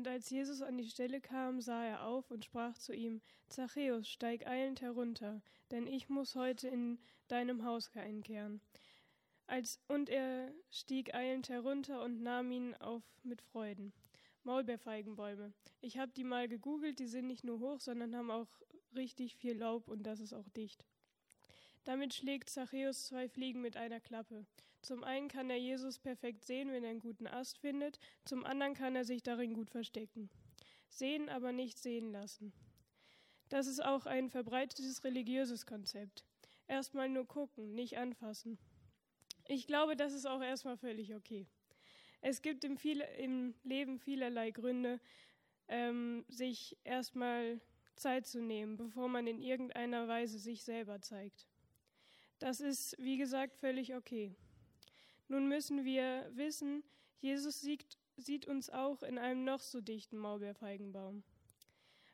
Und 0.03 0.09
als 0.09 0.29
Jesus 0.29 0.61
an 0.61 0.77
die 0.77 0.89
Stelle 0.89 1.21
kam, 1.21 1.61
sah 1.61 1.85
er 1.85 2.05
auf 2.05 2.29
und 2.29 2.43
sprach 2.43 2.77
zu 2.77 2.93
ihm, 2.93 3.21
Zachäus, 3.47 4.09
steig 4.09 4.45
eilend 4.45 4.81
herunter, 4.81 5.41
denn 5.71 5.87
ich 5.87 6.09
muss 6.09 6.35
heute 6.35 6.67
in 6.67 6.99
deinem 7.29 7.63
Haus 7.63 7.89
einkehren. 7.95 8.59
Als, 9.47 9.79
und 9.87 10.09
er 10.09 10.51
stieg 10.69 11.15
eilend 11.15 11.47
herunter 11.47 12.03
und 12.03 12.21
nahm 12.21 12.51
ihn 12.51 12.75
auf 12.81 13.01
mit 13.23 13.41
Freuden. 13.41 13.93
Maulbeerfeigenbäume. 14.43 15.53
Ich 15.79 15.97
habe 15.97 16.11
die 16.11 16.25
mal 16.25 16.49
gegoogelt, 16.49 16.99
die 16.99 17.07
sind 17.07 17.27
nicht 17.27 17.45
nur 17.45 17.61
hoch, 17.61 17.79
sondern 17.79 18.13
haben 18.13 18.29
auch 18.29 18.49
richtig 18.93 19.37
viel 19.37 19.57
Laub 19.57 19.87
und 19.87 20.03
das 20.03 20.19
ist 20.19 20.33
auch 20.33 20.49
dicht. 20.49 20.85
Damit 21.85 22.13
schlägt 22.13 22.49
Zachäus 22.49 23.05
zwei 23.05 23.29
Fliegen 23.29 23.61
mit 23.61 23.77
einer 23.77 24.01
Klappe. 24.01 24.45
Zum 24.83 25.05
einen 25.05 25.29
kann 25.29 25.49
er 25.49 25.57
Jesus 25.57 25.97
perfekt 25.97 26.43
sehen, 26.43 26.69
wenn 26.69 26.83
er 26.83 26.89
einen 26.89 26.99
guten 26.99 27.25
Ast 27.25 27.57
findet, 27.57 27.99
zum 28.25 28.45
anderen 28.45 28.73
kann 28.73 28.97
er 28.97 29.05
sich 29.05 29.23
darin 29.23 29.53
gut 29.53 29.69
verstecken. 29.69 30.29
Sehen, 30.89 31.29
aber 31.29 31.53
nicht 31.53 31.79
sehen 31.79 32.11
lassen. 32.11 32.51
Das 33.47 33.65
ist 33.65 33.81
auch 33.81 34.05
ein 34.05 34.29
verbreitetes 34.29 35.05
religiöses 35.05 35.65
Konzept. 35.65 36.25
Erstmal 36.67 37.07
nur 37.07 37.25
gucken, 37.25 37.73
nicht 37.73 37.97
anfassen. 37.97 38.59
Ich 39.47 39.67
glaube, 39.67 39.95
das 39.95 40.11
ist 40.11 40.25
auch 40.25 40.41
erstmal 40.41 40.77
völlig 40.77 41.15
okay. 41.15 41.47
Es 42.19 42.41
gibt 42.41 42.65
im, 42.65 42.77
viel, 42.77 42.99
im 43.19 43.55
Leben 43.63 43.99
vielerlei 43.99 44.51
Gründe, 44.51 44.99
ähm, 45.69 46.25
sich 46.27 46.77
erstmal 46.83 47.61
Zeit 47.95 48.27
zu 48.27 48.41
nehmen, 48.41 48.75
bevor 48.75 49.07
man 49.07 49.27
in 49.27 49.39
irgendeiner 49.39 50.09
Weise 50.09 50.39
sich 50.39 50.63
selber 50.63 51.01
zeigt. 51.01 51.47
Das 52.39 52.59
ist, 52.59 52.97
wie 52.99 53.17
gesagt, 53.17 53.55
völlig 53.55 53.95
okay. 53.95 54.35
Nun 55.27 55.47
müssen 55.47 55.85
wir 55.85 56.29
wissen, 56.33 56.83
Jesus 57.19 57.61
sieht, 57.61 57.85
sieht 58.17 58.47
uns 58.47 58.69
auch 58.69 59.03
in 59.03 59.17
einem 59.17 59.43
noch 59.43 59.61
so 59.61 59.81
dichten 59.81 60.17
Maulbeerfeigenbaum. 60.17 61.23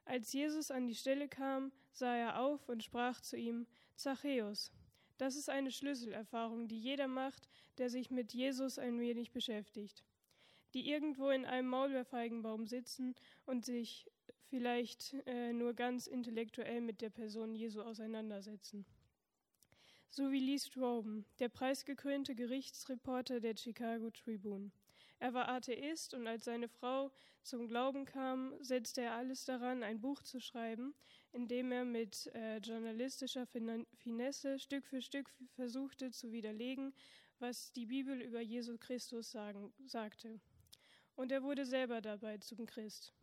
Als 0.06 0.32
Jesus 0.34 0.72
an 0.72 0.88
die 0.88 0.96
Stelle 0.96 1.28
kam, 1.28 1.72
sah 1.92 2.16
er 2.16 2.40
auf 2.40 2.70
und 2.70 2.84
sprach 2.84 3.22
zu 3.22 3.38
ihm, 3.38 3.68
Zachäus. 3.96 4.72
Das 5.18 5.36
ist 5.36 5.50
eine 5.50 5.72
Schlüsselerfahrung, 5.72 6.68
die 6.68 6.80
jeder 6.80 7.08
macht, 7.08 7.50
der 7.78 7.90
sich 7.90 8.10
mit 8.10 8.34
Jesus 8.34 8.80
ein 8.80 9.00
wenig 9.00 9.32
beschäftigt. 9.32 10.04
Die 10.74 10.90
irgendwo 10.90 11.30
in 11.30 11.46
einem 11.46 11.68
Maulbeerfeigenbaum 11.68 12.68
sitzen 12.68 13.16
und 13.46 13.66
sich 13.66 14.10
vielleicht 14.50 15.16
äh, 15.26 15.52
nur 15.52 15.74
ganz 15.74 16.08
intellektuell 16.08 16.82
mit 16.82 17.02
der 17.02 17.10
Person 17.10 17.54
Jesu 17.54 17.82
auseinandersetzen 17.82 18.86
so 20.10 20.32
wie 20.32 20.40
Lee 20.40 20.58
Strobel, 20.58 21.24
der 21.40 21.50
preisgekrönte 21.50 22.34
Gerichtsreporter 22.34 23.40
der 23.40 23.56
Chicago 23.56 24.10
Tribune. 24.10 24.72
Er 25.20 25.34
war 25.34 25.50
Atheist 25.50 26.14
und 26.14 26.26
als 26.28 26.46
seine 26.46 26.68
Frau 26.68 27.12
zum 27.44 27.68
Glauben 27.68 28.06
kam, 28.06 28.54
setzte 28.60 29.02
er 29.02 29.14
alles 29.14 29.46
daran, 29.46 29.84
ein 29.84 30.02
Buch 30.02 30.24
zu 30.24 30.40
schreiben, 30.40 30.96
in 31.32 31.48
dem 31.48 31.72
er 31.72 31.86
mit 31.86 32.28
äh, 32.34 32.58
journalistischer 32.58 33.46
Finesse 33.46 34.60
Stück 34.60 34.86
für 34.86 35.02
Stück 35.02 35.30
versuchte 35.56 36.12
zu 36.12 36.32
widerlegen, 36.32 36.94
was 37.38 37.72
die 37.74 37.86
Bibel 37.86 38.22
über 38.22 38.42
Jesus 38.42 38.80
Christus 38.80 39.32
sagen, 39.32 39.74
sagte. 39.86 40.40
Und 41.16 41.32
er 41.32 41.44
wurde 41.44 41.66
selber 41.66 42.02
dabei 42.02 42.38
zum 42.38 42.66
Christ. 42.66 43.14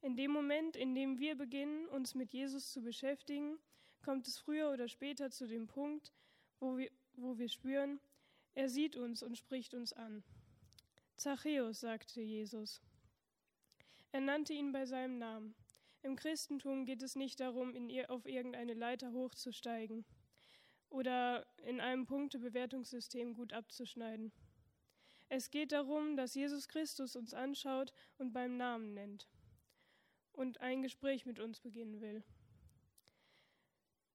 In 0.00 0.16
dem 0.16 0.30
Moment, 0.30 0.76
in 0.76 0.94
dem 0.94 1.18
wir 1.18 1.36
beginnen, 1.36 1.88
uns 1.88 2.14
mit 2.14 2.32
Jesus 2.32 2.72
zu 2.72 2.80
beschäftigen, 2.80 3.58
kommt 4.02 4.28
es 4.28 4.38
früher 4.38 4.70
oder 4.70 4.88
später 4.88 5.30
zu 5.30 5.46
dem 5.46 5.66
Punkt, 5.66 6.12
wo 6.60 6.76
wir, 6.76 6.90
wo 7.14 7.38
wir 7.38 7.48
spüren, 7.48 8.00
er 8.54 8.68
sieht 8.68 8.96
uns 8.96 9.22
und 9.22 9.38
spricht 9.38 9.74
uns 9.74 9.92
an. 9.92 10.22
Zachäus, 11.16 11.80
sagte 11.80 12.20
Jesus. 12.20 12.80
Er 14.12 14.20
nannte 14.20 14.52
ihn 14.52 14.72
bei 14.72 14.84
seinem 14.84 15.18
Namen. 15.18 15.54
Im 16.02 16.16
Christentum 16.16 16.84
geht 16.84 17.02
es 17.02 17.16
nicht 17.16 17.40
darum, 17.40 17.74
in, 17.74 18.04
auf 18.06 18.26
irgendeine 18.26 18.74
Leiter 18.74 19.12
hochzusteigen 19.12 20.04
oder 20.90 21.46
in 21.64 21.80
einem 21.80 22.06
Punktebewertungssystem 22.06 23.34
gut 23.34 23.52
abzuschneiden. 23.52 24.32
Es 25.28 25.50
geht 25.50 25.72
darum, 25.72 26.16
dass 26.16 26.34
Jesus 26.34 26.68
Christus 26.68 27.16
uns 27.16 27.32
anschaut 27.32 27.94
und 28.18 28.32
beim 28.32 28.56
Namen 28.58 28.92
nennt 28.92 29.28
und 30.32 30.60
ein 30.60 30.82
Gespräch 30.82 31.24
mit 31.24 31.38
uns 31.38 31.60
beginnen 31.60 32.00
will. 32.00 32.22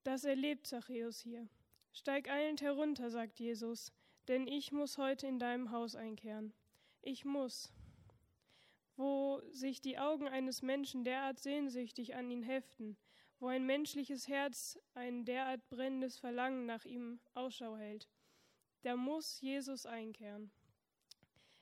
Das 0.08 0.24
erlebt 0.24 0.68
Zachäus 0.68 1.20
hier. 1.20 1.50
Steig 1.92 2.30
eilend 2.30 2.62
herunter, 2.62 3.10
sagt 3.10 3.42
Jesus, 3.42 3.92
denn 4.30 4.48
ich 4.48 4.72
muss 4.72 4.98
heute 4.98 5.28
in 5.28 5.38
deinem 5.38 5.72
Haus 5.72 5.96
einkehren. 5.96 6.54
Ich 7.02 7.26
muss. 7.26 7.74
Wo 8.96 9.42
sich 9.52 9.82
die 9.82 10.00
Augen 10.00 10.30
eines 10.30 10.62
Menschen 10.62 11.04
derart 11.04 11.42
sehnsüchtig 11.42 12.16
an 12.16 12.32
ihn 12.32 12.42
heften, 12.42 12.96
wo 13.42 13.48
ein 13.48 13.66
menschliches 13.66 14.30
Herz 14.30 14.80
ein 14.94 15.26
derart 15.26 15.68
brennendes 15.68 16.18
Verlangen 16.18 16.66
nach 16.66 16.86
ihm 16.86 17.20
Ausschau 17.34 17.76
hält, 17.76 18.08
da 18.84 18.96
muss 18.96 19.42
Jesus 19.42 19.86
einkehren. 19.86 20.52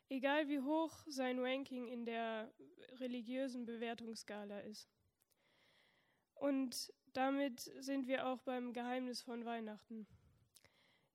Egal 0.07 0.49
wie 0.49 0.59
hoch 0.59 1.03
sein 1.07 1.39
Ranking 1.39 1.87
in 1.87 2.05
der 2.05 2.53
religiösen 2.99 3.65
Bewertungsskala 3.65 4.59
ist. 4.59 4.87
Und 6.35 6.93
damit 7.15 7.71
sind 7.79 8.07
wir 8.07 8.27
auch 8.27 8.41
beim 8.41 8.73
Geheimnis 8.73 9.21
von 9.21 9.45
Weihnachten. 9.45 10.07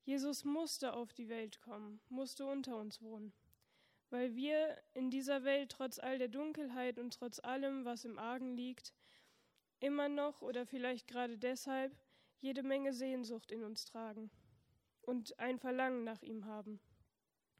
Jesus 0.04 0.44
musste 0.44 0.94
auf 0.94 1.12
die 1.12 1.28
Welt 1.28 1.60
kommen, 1.60 2.00
musste 2.08 2.46
unter 2.46 2.76
uns 2.76 3.02
wohnen, 3.02 3.32
weil 4.08 4.34
wir 4.34 4.82
in 4.94 5.10
dieser 5.10 5.44
Welt 5.44 5.70
trotz 5.72 5.98
all 5.98 6.18
der 6.18 6.28
Dunkelheit 6.28 6.98
und 6.98 7.14
trotz 7.14 7.38
allem, 7.38 7.84
was 7.84 8.04
im 8.04 8.18
Argen 8.18 8.56
liegt, 8.56 8.94
immer 9.78 10.08
noch 10.08 10.42
oder 10.42 10.66
vielleicht 10.66 11.06
gerade 11.06 11.38
deshalb 11.38 11.96
jede 12.38 12.62
Menge 12.62 12.92
Sehnsucht 12.92 13.52
in 13.52 13.62
uns 13.62 13.84
tragen 13.84 14.30
und 15.02 15.38
ein 15.38 15.58
Verlangen 15.58 16.04
nach 16.04 16.22
ihm 16.22 16.46
haben, 16.46 16.80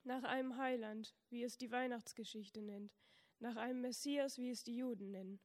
nach 0.05 0.25
einem 0.25 0.57
Heiland, 0.57 1.15
wie 1.29 1.43
es 1.43 1.59
die 1.59 1.71
Weihnachtsgeschichte 1.71 2.63
nennt, 2.63 2.97
nach 3.39 3.57
einem 3.57 3.83
Messias, 3.83 4.39
wie 4.39 4.51
es 4.51 4.65
die 4.65 4.77
Juden 4.77 5.11
nennen. 5.11 5.41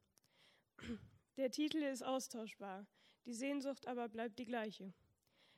Der 1.37 1.51
Titel 1.51 1.83
ist 1.83 2.01
austauschbar, 2.01 2.87
die 3.25 3.33
Sehnsucht 3.33 3.87
aber 3.87 4.07
bleibt 4.07 4.39
die 4.39 4.45
gleiche. 4.45 4.93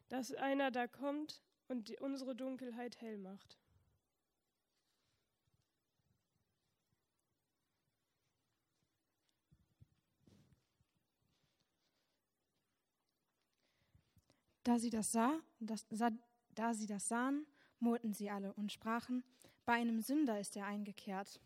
Dass 0.10 0.34
einer 0.34 0.72
da 0.72 0.88
kommt 0.88 1.43
und 1.67 1.91
unsere 2.01 2.36
Dunkelheit 2.36 3.00
hell 3.00 3.19
macht. 3.19 3.60
Da 14.63 14.79
sie 14.79 14.89
das 14.89 15.12
sah, 15.12 15.39
das, 15.60 15.86
da 16.50 16.74
sie 16.74 16.88
das 16.88 17.07
sahen, 17.07 17.46
murrten 17.79 18.13
sie 18.13 18.29
alle 18.31 18.51
und 18.53 18.72
sprachen: 18.72 19.24
Bei 19.65 19.74
einem 19.74 20.01
Sünder 20.01 20.39
ist 20.39 20.57
er 20.57 20.65
eingekehrt. 20.65 21.39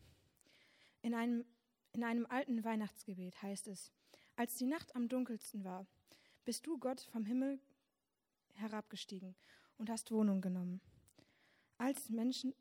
In 1.02 1.14
einem, 1.14 1.44
in 1.92 2.02
einem 2.02 2.26
alten 2.26 2.64
Weihnachtsgebet 2.64 3.40
heißt 3.42 3.68
es: 3.68 3.92
als 4.42 4.56
die 4.56 4.66
Nacht 4.66 4.96
am 4.96 5.08
dunkelsten 5.08 5.62
war, 5.62 5.86
bist 6.44 6.66
du 6.66 6.76
Gott 6.76 7.00
vom 7.12 7.24
Himmel 7.24 7.60
herabgestiegen 8.54 9.36
und 9.78 9.88
hast 9.88 10.10
Wohnung 10.10 10.40
genommen. 10.40 10.80
Als, 11.78 12.08
Menschen, 12.08 12.52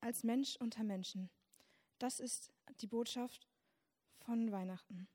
als 0.00 0.24
Mensch 0.24 0.56
unter 0.56 0.84
Menschen. 0.84 1.28
Das 1.98 2.20
ist 2.20 2.50
die 2.80 2.86
Botschaft 2.86 3.46
von 4.20 4.50
Weihnachten. 4.50 5.08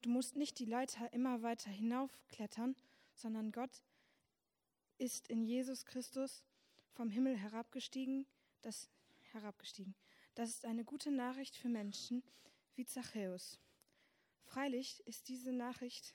Du 0.00 0.10
musst 0.10 0.34
nicht 0.34 0.58
die 0.58 0.64
Leiter 0.64 1.12
immer 1.12 1.40
weiter 1.42 1.70
hinaufklettern, 1.70 2.74
sondern 3.14 3.52
Gott 3.52 3.84
ist 4.98 5.28
in 5.28 5.44
Jesus 5.44 5.84
Christus 5.84 6.42
vom 6.94 7.10
Himmel 7.10 7.36
herabgestiegen, 7.36 8.26
das 8.60 8.90
herabgestiegen. 9.30 9.94
Das 10.34 10.48
ist 10.48 10.64
eine 10.64 10.82
gute 10.82 11.12
Nachricht 11.12 11.54
für 11.54 11.68
Menschen 11.68 12.24
wie 12.74 12.86
Zachäus. 12.86 13.60
Freilich 14.52 15.02
ist 15.06 15.30
diese 15.30 15.50
Nachricht 15.50 16.14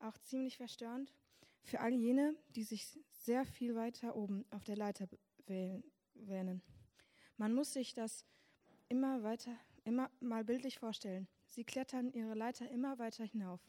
auch 0.00 0.18
ziemlich 0.18 0.56
verstörend 0.56 1.14
für 1.62 1.78
all 1.78 1.92
jene, 1.92 2.34
die 2.56 2.64
sich 2.64 2.98
sehr 3.12 3.46
viel 3.46 3.76
weiter 3.76 4.16
oben 4.16 4.44
auf 4.50 4.64
der 4.64 4.76
Leiter 4.76 5.08
wähnen. 5.46 6.60
Man 7.36 7.54
muss 7.54 7.72
sich 7.72 7.94
das 7.94 8.24
immer 8.88 9.22
weiter, 9.22 9.56
immer 9.84 10.10
mal 10.18 10.42
bildlich 10.44 10.80
vorstellen. 10.80 11.28
Sie 11.44 11.62
klettern 11.62 12.12
ihre 12.14 12.34
Leiter 12.34 12.68
immer 12.68 12.98
weiter 12.98 13.24
hinauf, 13.24 13.60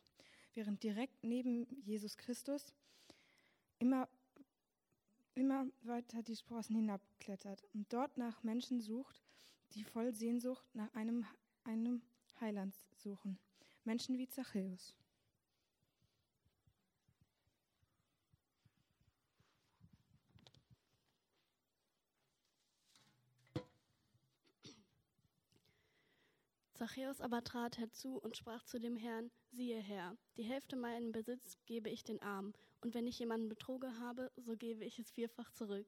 während 0.56 0.82
direkt 0.82 1.24
neben 1.24 1.68
Jesus 1.84 2.18
Christus 2.18 2.74
immer, 3.78 4.10
immer 5.36 5.68
weiter 5.84 6.24
die 6.24 6.36
Sprossen 6.36 6.78
hinabklettert 6.78 7.64
und 7.76 7.94
dort 7.94 8.18
nach 8.18 8.42
Menschen 8.42 8.82
sucht, 8.82 9.22
die 9.74 9.84
voll 9.84 10.16
Sehnsucht 10.16 10.66
nach 10.74 10.92
einem, 10.96 11.28
einem 11.64 12.02
Heiland 12.42 12.74
suchen. 12.96 13.38
Menschen 13.88 14.18
wie 14.18 14.28
Zachäus. 14.28 14.94
Zachäus 26.74 27.22
aber 27.22 27.46
trat 27.46 27.78
herzu 27.78 28.18
und 28.18 28.36
sprach 28.36 28.66
zu 28.66 28.78
dem 28.78 28.98
Herrn, 28.98 29.32
siehe 29.52 29.80
Herr, 29.80 30.18
die 30.36 30.44
Hälfte 30.44 30.76
meinen 30.76 31.14
Besitz 31.14 31.58
gebe 31.66 31.90
ich 31.90 32.04
den 32.04 32.22
Armen, 32.22 32.54
und 32.82 32.94
wenn 32.94 33.08
ich 33.08 33.18
jemanden 33.18 33.48
betrogen 33.48 34.02
habe, 34.02 34.34
so 34.36 34.58
gebe 34.58 34.84
ich 34.84 35.00
es 35.00 35.10
vierfach 35.12 35.50
zurück. 35.52 35.88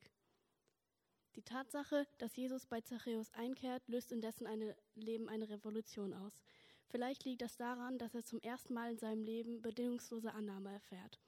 Die 1.35 1.43
Tatsache, 1.43 2.07
dass 2.17 2.37
Jesus 2.37 2.65
bei 2.65 2.79
Zachäus 2.79 3.29
einkehrt, 3.33 3.87
löst 3.89 4.13
in 4.13 4.21
dessen 4.21 4.47
eine 4.47 4.75
Leben 4.95 5.27
eine 5.27 5.49
Revolution 5.49 6.13
aus. 6.13 6.41
Vielleicht 6.89 7.23
liegt 7.23 7.43
das 7.43 7.55
daran, 7.55 7.99
dass 7.99 8.15
er 8.15 8.23
zum 8.23 8.41
ersten 8.41 8.73
Mal 8.73 8.91
in 8.91 8.97
seinem 8.97 9.23
Leben 9.23 9.61
bedingungslose 9.61 10.33
Annahme 10.33 10.71
erfährt. 10.71 11.19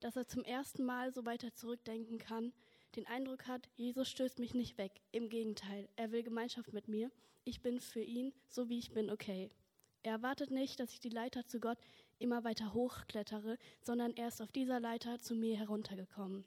Dass 0.00 0.16
er 0.16 0.28
zum 0.28 0.44
ersten 0.44 0.84
Mal 0.84 1.12
so 1.12 1.24
weiter 1.24 1.54
zurückdenken 1.54 2.18
kann, 2.18 2.52
den 2.94 3.06
Eindruck 3.06 3.46
hat, 3.46 3.68
Jesus 3.74 4.08
stößt 4.10 4.38
mich 4.38 4.54
nicht 4.54 4.76
weg. 4.76 5.00
Im 5.10 5.30
Gegenteil, 5.30 5.88
er 5.96 6.12
will 6.12 6.22
Gemeinschaft 6.22 6.72
mit 6.72 6.88
mir. 6.88 7.10
Ich 7.44 7.62
bin 7.62 7.80
für 7.80 8.02
ihn, 8.02 8.34
so 8.48 8.68
wie 8.68 8.78
ich 8.78 8.92
bin, 8.92 9.10
okay. 9.10 9.50
Er 10.02 10.12
erwartet 10.12 10.50
nicht, 10.50 10.78
dass 10.78 10.92
ich 10.92 11.00
die 11.00 11.08
Leiter 11.08 11.46
zu 11.46 11.58
Gott 11.58 11.78
immer 12.18 12.44
weiter 12.44 12.74
hochklettere, 12.74 13.58
sondern 13.80 14.14
er 14.14 14.28
ist 14.28 14.42
auf 14.42 14.52
dieser 14.52 14.78
Leiter 14.78 15.18
zu 15.18 15.34
mir 15.34 15.56
heruntergekommen. 15.56 16.44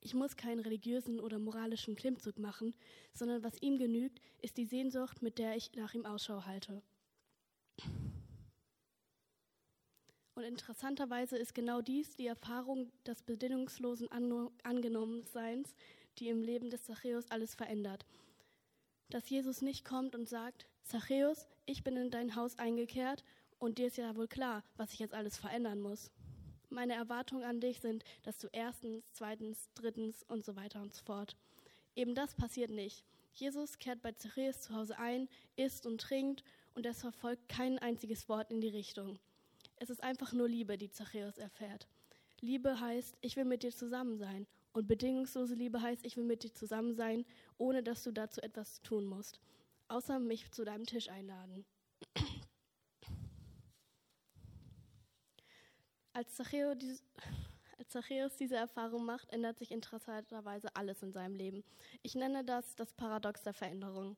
Ich 0.00 0.14
muss 0.14 0.36
keinen 0.36 0.60
religiösen 0.60 1.20
oder 1.20 1.38
moralischen 1.38 1.96
Klimmzug 1.96 2.38
machen, 2.38 2.74
sondern 3.12 3.42
was 3.42 3.60
ihm 3.62 3.78
genügt, 3.78 4.20
ist 4.42 4.56
die 4.56 4.66
Sehnsucht, 4.66 5.22
mit 5.22 5.38
der 5.38 5.56
ich 5.56 5.72
nach 5.74 5.94
ihm 5.94 6.04
Ausschau 6.04 6.44
halte. 6.44 6.82
Und 10.34 10.42
interessanterweise 10.42 11.36
ist 11.36 11.54
genau 11.54 11.80
dies 11.80 12.16
die 12.16 12.26
Erfahrung 12.26 12.90
des 13.06 13.22
bedingungslosen 13.22 14.10
An 14.10 14.50
Angenommenseins, 14.64 15.74
die 16.18 16.28
im 16.28 16.42
Leben 16.42 16.70
des 16.70 16.84
Zachäus 16.84 17.30
alles 17.30 17.54
verändert. 17.54 18.04
Dass 19.10 19.30
Jesus 19.30 19.62
nicht 19.62 19.84
kommt 19.84 20.14
und 20.14 20.28
sagt, 20.28 20.66
Zachäus, 20.82 21.46
ich 21.66 21.84
bin 21.84 21.96
in 21.96 22.10
dein 22.10 22.34
Haus 22.34 22.58
eingekehrt 22.58 23.24
und 23.58 23.78
dir 23.78 23.86
ist 23.86 23.96
ja 23.96 24.16
wohl 24.16 24.28
klar, 24.28 24.64
was 24.76 24.92
ich 24.92 24.98
jetzt 24.98 25.14
alles 25.14 25.38
verändern 25.38 25.80
muss. 25.80 26.10
Meine 26.68 26.94
Erwartungen 26.94 27.44
an 27.44 27.60
dich 27.60 27.80
sind, 27.80 28.04
dass 28.24 28.38
du 28.38 28.48
erstens, 28.52 29.04
zweitens, 29.12 29.70
drittens 29.74 30.24
und 30.24 30.44
so 30.44 30.56
weiter 30.56 30.82
und 30.82 30.92
so 30.92 31.04
fort. 31.04 31.36
Eben 31.94 32.14
das 32.14 32.34
passiert 32.34 32.70
nicht. 32.70 33.04
Jesus 33.32 33.78
kehrt 33.78 34.02
bei 34.02 34.12
Zachäus 34.12 34.62
zu 34.62 34.74
Hause 34.74 34.98
ein, 34.98 35.28
isst 35.56 35.86
und 35.86 36.00
trinkt 36.00 36.42
und 36.74 36.86
es 36.86 37.00
verfolgt 37.00 37.48
kein 37.48 37.78
einziges 37.78 38.28
Wort 38.28 38.50
in 38.50 38.60
die 38.60 38.68
Richtung. 38.68 39.18
Es 39.76 39.90
ist 39.90 40.02
einfach 40.02 40.32
nur 40.32 40.48
Liebe, 40.48 40.76
die 40.78 40.90
Zachäus 40.90 41.38
erfährt. 41.38 41.88
Liebe 42.40 42.80
heißt, 42.80 43.16
ich 43.20 43.36
will 43.36 43.44
mit 43.44 43.62
dir 43.62 43.72
zusammen 43.72 44.18
sein. 44.18 44.46
Und 44.72 44.88
bedingungslose 44.88 45.54
Liebe 45.54 45.80
heißt, 45.80 46.04
ich 46.04 46.16
will 46.16 46.24
mit 46.24 46.42
dir 46.42 46.52
zusammen 46.52 46.94
sein, 46.94 47.24
ohne 47.58 47.82
dass 47.82 48.02
du 48.02 48.12
dazu 48.12 48.40
etwas 48.42 48.82
tun 48.82 49.06
musst. 49.06 49.40
Außer 49.88 50.18
mich 50.18 50.50
zu 50.50 50.64
deinem 50.64 50.84
Tisch 50.84 51.08
einladen. 51.08 51.64
Als 56.12 56.34
Zachäus, 56.34 56.76
als 57.78 57.88
Zachäus 57.88 58.36
diese 58.36 58.56
Erfahrung 58.56 59.04
macht, 59.04 59.30
ändert 59.30 59.58
sich 59.58 59.70
interessanterweise 59.70 60.74
alles 60.74 61.02
in 61.02 61.12
seinem 61.12 61.34
Leben. 61.34 61.64
Ich 62.02 62.14
nenne 62.14 62.44
das 62.44 62.74
das 62.76 62.92
Paradox 62.92 63.42
der 63.42 63.52
Veränderung. 63.52 64.16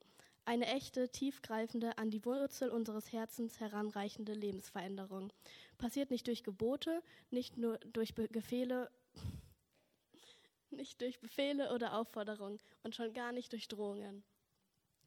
Eine 0.48 0.66
echte, 0.66 1.08
tiefgreifende, 1.08 1.98
an 1.98 2.12
die 2.12 2.24
Wurzel 2.24 2.70
unseres 2.70 3.12
Herzens 3.12 3.58
heranreichende 3.58 4.32
Lebensveränderung. 4.32 5.32
Passiert 5.76 6.12
nicht 6.12 6.28
durch 6.28 6.44
Gebote, 6.44 7.02
nicht 7.30 7.56
nur 7.56 7.78
durch 7.78 8.14
Be 8.14 8.28
Gefehle, 8.28 8.88
nicht 10.70 11.00
durch 11.00 11.18
Befehle 11.18 11.74
oder 11.74 11.98
Aufforderungen 11.98 12.60
und 12.84 12.94
schon 12.94 13.12
gar 13.12 13.32
nicht 13.32 13.50
durch 13.50 13.66
Drohungen. 13.66 14.22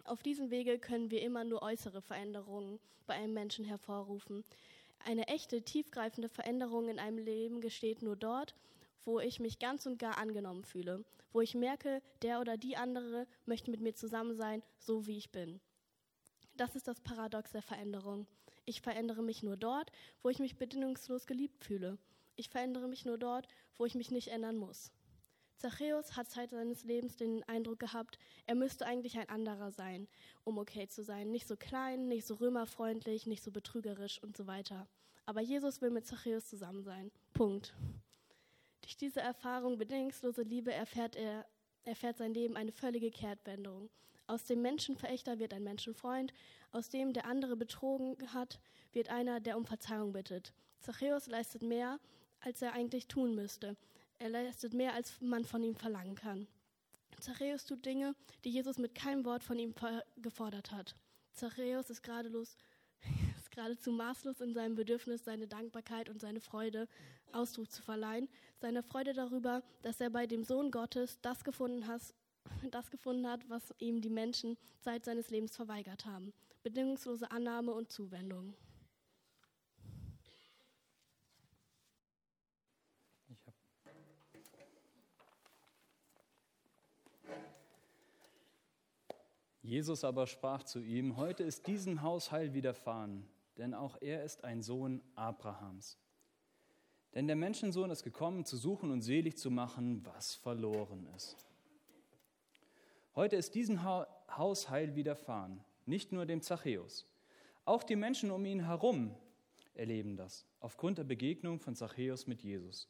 Auf 0.04 0.22
diesem 0.24 0.52
Wege 0.52 0.78
können 0.78 1.10
wir 1.10 1.22
immer 1.22 1.46
nur 1.46 1.62
äußere 1.62 2.02
Veränderungen 2.02 2.78
bei 3.08 3.14
einem 3.14 3.34
Menschen 3.34 3.64
hervorrufen. 3.64 4.44
Eine 5.06 5.30
echte, 5.30 5.62
tiefgreifende 5.62 6.28
Veränderung 6.28 6.90
in 6.90 7.00
einem 7.00 7.18
Leben 7.18 7.62
gesteht 7.62 8.02
nur 8.02 8.18
dort, 8.18 8.56
wo 9.06 9.20
ich 9.20 9.40
mich 9.40 9.60
ganz 9.60 9.86
und 9.86 10.00
gar 10.00 10.18
angenommen 10.18 10.64
fühle, 10.64 11.04
wo 11.32 11.42
ich 11.42 11.56
merke, 11.56 12.02
der 12.22 12.40
oder 12.40 12.58
die 12.58 12.78
andere 12.78 13.28
möchte 13.46 13.72
mit 13.72 13.82
mir 13.82 13.94
zusammen 13.94 14.36
sein, 14.36 14.64
so 14.78 15.08
wie 15.08 15.18
ich 15.18 15.32
bin. 15.32 15.60
Das 16.56 16.76
ist 16.76 16.88
das 16.88 17.00
Paradox 17.00 17.52
der 17.52 17.62
Veränderung. 17.62 18.28
Ich 18.66 18.82
verändere 18.82 19.24
mich 19.24 19.44
nur 19.44 19.58
dort, 19.58 19.92
wo 20.22 20.30
ich 20.30 20.40
mich 20.40 20.58
bedingungslos 20.58 21.26
geliebt 21.26 21.64
fühle. 21.64 21.98
Ich 22.36 22.50
verändere 22.50 22.88
mich 22.88 23.06
nur 23.06 23.18
dort, 23.18 23.48
wo 23.78 23.86
ich 23.86 23.96
mich 23.96 24.12
nicht 24.12 24.28
ändern 24.28 24.58
muss. 24.58 24.92
Zachäus 25.60 26.16
hat 26.16 26.30
Zeit 26.30 26.52
seines 26.52 26.86
Lebens 26.86 27.18
den 27.18 27.44
Eindruck 27.44 27.80
gehabt, 27.80 28.18
er 28.46 28.56
müsste 28.56 28.86
eigentlich 28.86 29.18
ein 29.18 29.28
anderer 29.28 29.72
sein, 29.72 30.08
um 30.46 30.58
okay 30.58 30.88
zu 30.88 31.04
sein. 31.04 31.32
Nicht 31.32 31.48
so 31.48 31.58
klein, 31.58 32.08
nicht 32.08 32.26
so 32.26 32.36
römerfreundlich, 32.36 33.28
nicht 33.28 33.44
so 33.44 33.52
betrügerisch 33.52 34.24
und 34.24 34.38
so 34.38 34.48
weiter. 34.48 34.88
Aber 35.26 35.42
Jesus 35.42 35.82
will 35.82 35.92
mit 35.92 36.08
Zachäus 36.08 36.48
zusammen 36.48 36.84
sein. 36.84 37.12
Punkt. 37.34 37.76
Durch 38.90 38.98
diese 38.98 39.20
Erfahrung 39.20 39.78
bedingungslose 39.78 40.42
Liebe 40.42 40.74
erfährt 40.74 41.16
er 41.16 41.46
erfährt 41.84 42.18
sein 42.18 42.34
Leben 42.34 42.56
eine 42.56 42.72
völlige 42.72 43.12
Kehrtwendung. 43.12 43.92
Aus 44.26 44.46
dem 44.46 44.64
Menschenverächter 44.64 45.38
wird 45.38 45.54
ein 45.54 45.64
Menschenfreund, 45.64 46.34
aus 46.72 46.90
dem, 46.90 47.14
der 47.14 47.26
andere 47.26 47.56
betrogen 47.56 48.18
hat, 48.34 48.60
wird 48.92 49.10
einer, 49.10 49.42
der 49.42 49.58
um 49.58 49.66
Verzeihung 49.68 50.12
bittet. 50.12 50.56
Zachäus 50.80 51.28
leistet 51.28 51.62
mehr, 51.62 52.00
als 52.40 52.64
er 52.64 52.74
eigentlich 52.74 53.08
tun 53.08 53.36
müsste. 53.36 53.78
Er 54.18 54.30
leistet 54.30 54.74
mehr, 54.74 54.96
als 54.96 55.22
man 55.22 55.46
von 55.46 55.62
ihm 55.62 55.76
verlangen 55.76 56.16
kann. 56.16 56.48
Zachäus 57.20 57.66
tut 57.66 57.86
Dinge, 57.86 58.16
die 58.44 58.50
Jesus 58.50 58.80
mit 58.80 58.96
keinem 58.96 59.24
Wort 59.24 59.44
von 59.44 59.60
ihm 59.60 59.76
gefordert 60.18 60.72
hat. 60.72 60.96
Zachäus 61.34 61.92
ist 61.92 62.02
geradelos 62.02 62.58
geradezu 63.60 63.92
maßlos 63.92 64.40
in 64.40 64.54
seinem 64.54 64.76
Bedürfnis, 64.76 65.26
seine 65.26 65.46
Dankbarkeit 65.46 66.08
und 66.08 66.22
seine 66.22 66.40
Freude 66.40 66.88
Ausdruck 67.34 67.70
zu 67.70 67.82
verleihen. 67.82 68.30
Seine 68.62 68.84
Freude 68.84 69.12
darüber, 69.12 69.64
dass 69.82 70.00
er 70.00 70.10
bei 70.10 70.28
dem 70.28 70.46
Sohn 70.46 70.72
Gottes 70.72 71.20
das 71.22 71.44
gefunden, 71.44 71.86
hat, 71.86 72.02
das 72.72 72.90
gefunden 72.90 73.28
hat, 73.28 73.50
was 73.50 73.74
ihm 73.80 74.00
die 74.00 74.10
Menschen 74.10 74.58
Zeit 74.80 75.04
seines 75.04 75.30
Lebens 75.30 75.58
verweigert 75.58 76.06
haben. 76.06 76.32
Bedingungslose 76.64 77.30
Annahme 77.32 77.74
und 77.74 77.92
Zuwendung. 77.92 78.54
Jesus 89.62 90.06
aber 90.06 90.26
sprach 90.28 90.64
zu 90.64 90.80
ihm, 90.80 91.18
heute 91.18 91.44
ist 91.44 91.68
diesem 91.68 92.02
Haus 92.02 92.32
Heil 92.32 92.54
widerfahren, 92.54 93.28
denn 93.60 93.74
auch 93.74 93.98
er 94.02 94.24
ist 94.24 94.44
ein 94.46 94.64
Sohn 94.64 95.02
Abrahams. 95.16 96.00
Denn 97.14 97.28
der 97.28 97.36
Menschensohn 97.36 97.92
ist 97.92 98.04
gekommen, 98.04 98.46
zu 98.46 98.56
suchen 98.56 98.90
und 98.90 99.02
selig 99.02 99.38
zu 99.38 99.52
machen, 99.52 100.06
was 100.06 100.36
verloren 100.36 101.08
ist. 101.16 101.46
Heute 103.16 103.36
ist 103.36 103.56
diesem 103.56 103.84
Haus 103.84 104.70
Heil 104.70 104.96
widerfahren, 104.96 105.62
nicht 105.86 106.12
nur 106.12 106.26
dem 106.26 106.42
Zachäus. 106.42 107.06
Auch 107.66 107.84
die 107.84 107.98
Menschen 107.98 108.32
um 108.32 108.46
ihn 108.46 108.66
herum 108.66 109.14
erleben 109.74 110.16
das, 110.16 110.46
aufgrund 110.62 110.98
der 110.98 111.04
Begegnung 111.04 111.60
von 111.60 111.76
Zachäus 111.76 112.28
mit 112.28 112.42
Jesus. 112.42 112.88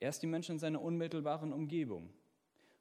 Erst 0.00 0.22
die 0.22 0.26
Menschen 0.28 0.52
in 0.52 0.58
seiner 0.58 0.80
unmittelbaren 0.80 1.52
Umgebung 1.52 2.10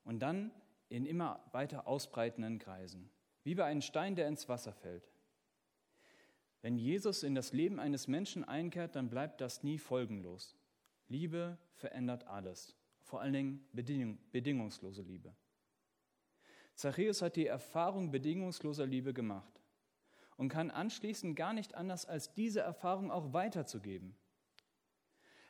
und 0.06 0.20
dann 0.20 0.52
in 0.88 1.06
immer 1.06 1.43
weiter 1.52 1.88
ausbreitenden 1.88 2.60
Kreisen, 2.60 3.10
wie 3.43 3.56
bei 3.56 3.65
einem 3.65 3.82
Stein, 3.82 4.15
der 4.15 4.28
ins 4.28 4.48
Wasser 4.48 4.72
fällt. 4.72 5.12
Wenn 6.62 6.78
Jesus 6.78 7.24
in 7.24 7.36
das 7.36 7.54
Leben 7.54 7.80
eines 7.80 8.08
Menschen 8.08 8.43
einkehrt, 8.43 8.96
dann 8.96 9.10
bleibt 9.10 9.41
das 9.41 9.63
nie 9.63 9.78
folgenlos. 9.78 10.56
Liebe 11.08 11.58
verändert 11.76 12.28
alles, 12.28 12.76
vor 13.04 13.22
allen 13.22 13.34
Dingen 13.34 13.67
bedingung, 13.72 14.17
bedingungslose 14.32 15.04
Liebe. 15.04 15.36
Zachäus 16.76 17.22
hat 17.22 17.36
die 17.36 17.48
Erfahrung 17.48 18.12
bedingungsloser 18.12 18.86
Liebe 18.86 19.13
gemacht 19.13 19.62
und 20.36 20.50
kann 20.50 20.70
anschließend 20.70 21.36
gar 21.36 21.54
nicht 21.54 21.76
anders, 21.76 22.06
als 22.06 22.34
diese 22.34 22.62
Erfahrung 22.62 23.12
auch 23.12 23.34
weiterzugeben. 23.34 24.15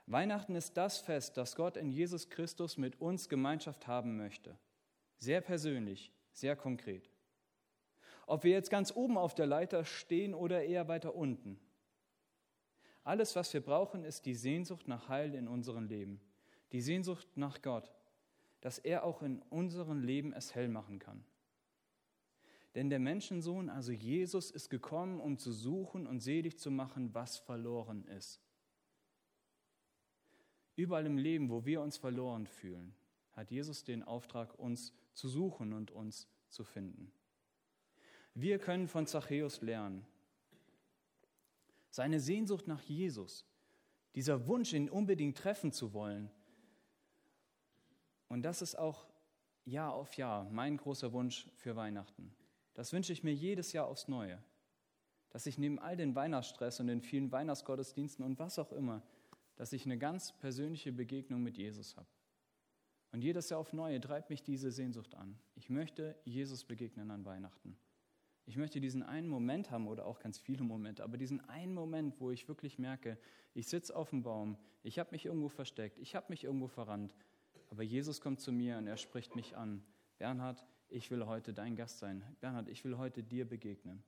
Weihnachten 0.05 0.55
ist 0.55 0.77
das 0.77 0.99
Fest, 0.99 1.35
das 1.35 1.55
Gott 1.55 1.75
in 1.75 1.91
Jesus 1.91 2.29
Christus 2.29 2.77
mit 2.77 3.01
uns 3.01 3.27
Gemeinschaft 3.27 3.87
haben 3.87 4.15
möchte. 4.15 4.57
Sehr 5.17 5.41
persönlich, 5.41 6.13
sehr 6.31 6.55
konkret. 6.55 7.09
Ob 8.27 8.43
wir 8.43 8.51
jetzt 8.51 8.69
ganz 8.69 8.91
oben 8.95 9.17
auf 9.17 9.33
der 9.33 9.47
Leiter 9.47 9.85
stehen 9.85 10.35
oder 10.35 10.63
eher 10.63 10.87
weiter 10.89 11.15
unten. 11.15 11.57
Alles, 13.03 13.37
was 13.37 13.53
wir 13.53 13.61
brauchen, 13.61 14.03
ist 14.03 14.25
die 14.25 14.35
Sehnsucht 14.35 14.89
nach 14.89 15.07
Heil 15.07 15.33
in 15.33 15.47
unserem 15.47 15.87
Leben. 15.87 16.19
Die 16.73 16.81
Sehnsucht 16.81 17.25
nach 17.35 17.61
Gott, 17.61 17.89
dass 18.59 18.79
er 18.79 19.05
auch 19.05 19.21
in 19.21 19.41
unserem 19.49 20.01
Leben 20.01 20.33
es 20.33 20.53
hell 20.53 20.67
machen 20.67 20.99
kann. 20.99 21.23
Denn 22.75 22.89
der 22.89 22.99
Menschensohn, 22.99 23.69
also 23.69 23.93
Jesus, 23.93 24.51
ist 24.51 24.69
gekommen, 24.69 25.21
um 25.21 25.37
zu 25.37 25.53
suchen 25.53 26.05
und 26.05 26.19
selig 26.19 26.59
zu 26.59 26.69
machen, 26.69 27.15
was 27.15 27.37
verloren 27.37 28.03
ist. 28.07 28.41
Überall 30.75 31.05
im 31.05 31.17
Leben, 31.17 31.49
wo 31.49 31.65
wir 31.65 31.81
uns 31.81 31.95
verloren 31.95 32.45
fühlen, 32.45 32.93
hat 33.31 33.51
Jesus 33.51 33.85
den 33.85 34.03
Auftrag, 34.03 34.59
uns 34.59 34.93
zu 35.13 35.29
suchen 35.29 35.71
und 35.71 35.91
uns 35.91 36.27
zu 36.49 36.65
finden. 36.65 37.11
Wir 38.39 38.59
können 38.59 38.87
von 38.87 39.07
Zachäus 39.07 39.63
lernen. 39.63 40.05
Seine 41.89 42.19
Sehnsucht 42.19 42.67
nach 42.67 42.83
Jesus, 42.83 43.47
dieser 44.13 44.45
Wunsch, 44.45 44.73
ihn 44.73 44.91
unbedingt 44.91 45.39
treffen 45.39 45.71
zu 45.71 45.91
wollen. 45.91 46.29
Und 48.27 48.43
das 48.43 48.61
ist 48.61 48.75
auch 48.75 49.07
Jahr 49.65 49.91
auf 49.91 50.17
Jahr 50.17 50.47
mein 50.51 50.77
großer 50.77 51.13
Wunsch 51.13 51.49
für 51.55 51.75
Weihnachten. 51.75 52.31
Das 52.75 52.93
wünsche 52.93 53.11
ich 53.11 53.23
mir 53.23 53.33
jedes 53.33 53.73
Jahr 53.73 53.87
aufs 53.87 54.07
Neue. 54.07 54.37
Dass 55.31 55.47
ich 55.47 55.57
neben 55.57 55.79
all 55.79 55.97
den 55.97 56.13
Weihnachtsstress 56.13 56.79
und 56.79 56.85
den 56.85 57.01
vielen 57.01 57.31
Weihnachtsgottesdiensten 57.31 58.23
und 58.23 58.37
was 58.37 58.59
auch 58.59 58.71
immer, 58.71 59.01
dass 59.55 59.73
ich 59.73 59.83
eine 59.85 59.97
ganz 59.97 60.31
persönliche 60.33 60.91
Begegnung 60.91 61.41
mit 61.41 61.57
Jesus 61.57 61.97
habe. 61.97 62.07
Und 63.11 63.23
jedes 63.23 63.49
Jahr 63.49 63.59
auf 63.59 63.73
Neue 63.73 63.99
treibt 63.99 64.29
mich 64.29 64.43
diese 64.43 64.69
Sehnsucht 64.69 65.15
an. 65.15 65.39
Ich 65.55 65.71
möchte 65.71 66.15
Jesus 66.23 66.63
begegnen 66.63 67.09
an 67.09 67.25
Weihnachten. 67.25 67.75
Ich 68.47 68.55
möchte 68.55 68.79
diesen 68.79 69.03
einen 69.03 69.27
Moment 69.27 69.71
haben 69.71 69.89
oder 69.89 70.05
auch 70.05 70.19
ganz 70.19 70.37
viele 70.37 70.63
Momente, 70.63 71.03
aber 71.03 71.17
diesen 71.17 71.41
einen 71.49 71.73
Moment, 71.73 72.19
wo 72.21 72.31
ich 72.31 72.47
wirklich 72.47 72.79
merke, 72.79 73.19
ich 73.53 73.67
sitze 73.67 73.93
auf 73.93 74.11
dem 74.11 74.23
Baum, 74.23 74.57
ich 74.83 74.99
habe 74.99 75.11
mich 75.11 75.25
irgendwo 75.25 75.49
versteckt, 75.49 75.99
ich 75.99 76.15
habe 76.15 76.27
mich 76.29 76.45
irgendwo 76.45 76.69
verrannt, 76.69 77.13
aber 77.69 77.83
Jesus 77.83 78.21
kommt 78.21 78.39
zu 78.39 78.53
mir 78.53 78.77
und 78.77 78.87
er 78.87 78.95
spricht 78.95 79.35
mich 79.35 79.57
an. 79.57 79.83
Bernhard, 80.17 80.65
ich 80.87 81.11
will 81.11 81.25
heute 81.25 81.53
dein 81.53 81.75
Gast 81.75 81.99
sein. 81.99 82.23
Bernhard, 82.39 82.69
ich 82.69 82.85
will 82.85 82.97
heute 82.97 83.21
dir 83.21 83.43
begegnen. 83.45 84.01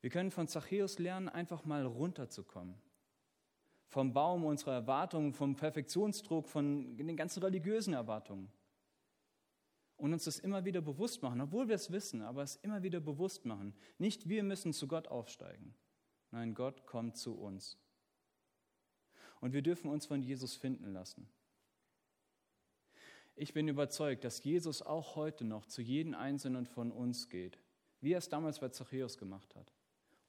Wir 0.00 0.10
können 0.10 0.32
von 0.32 0.48
Zachäus 0.48 0.98
lernen, 0.98 1.28
einfach 1.28 1.64
mal 1.64 1.86
runterzukommen. 1.86 2.74
Vom 3.86 4.12
Baum 4.12 4.44
unserer 4.44 4.72
Erwartungen, 4.72 5.32
vom 5.32 5.54
Perfektionsdruck, 5.54 6.48
von 6.48 6.96
den 6.96 7.16
ganzen 7.16 7.44
religiösen 7.44 7.94
Erwartungen. 7.94 8.50
Und 10.02 10.12
uns 10.12 10.24
das 10.24 10.40
immer 10.40 10.64
wieder 10.64 10.80
bewusst 10.80 11.22
machen, 11.22 11.40
obwohl 11.40 11.68
wir 11.68 11.76
es 11.76 11.92
wissen, 11.92 12.22
aber 12.22 12.42
es 12.42 12.56
immer 12.56 12.82
wieder 12.82 12.98
bewusst 12.98 13.44
machen. 13.44 13.72
Nicht 13.98 14.28
wir 14.28 14.42
müssen 14.42 14.72
zu 14.72 14.88
Gott 14.88 15.06
aufsteigen. 15.06 15.76
Nein, 16.32 16.54
Gott 16.54 16.86
kommt 16.86 17.16
zu 17.16 17.38
uns. 17.38 17.78
Und 19.40 19.52
wir 19.52 19.62
dürfen 19.62 19.88
uns 19.88 20.06
von 20.06 20.20
Jesus 20.20 20.56
finden 20.56 20.92
lassen. 20.92 21.28
Ich 23.36 23.54
bin 23.54 23.68
überzeugt, 23.68 24.24
dass 24.24 24.42
Jesus 24.42 24.82
auch 24.82 25.14
heute 25.14 25.44
noch 25.44 25.66
zu 25.66 25.82
jedem 25.82 26.14
Einzelnen 26.14 26.66
von 26.66 26.90
uns 26.90 27.28
geht, 27.28 27.60
wie 28.00 28.14
er 28.14 28.18
es 28.18 28.28
damals 28.28 28.58
bei 28.58 28.70
Zachäus 28.70 29.18
gemacht 29.18 29.54
hat. 29.54 29.72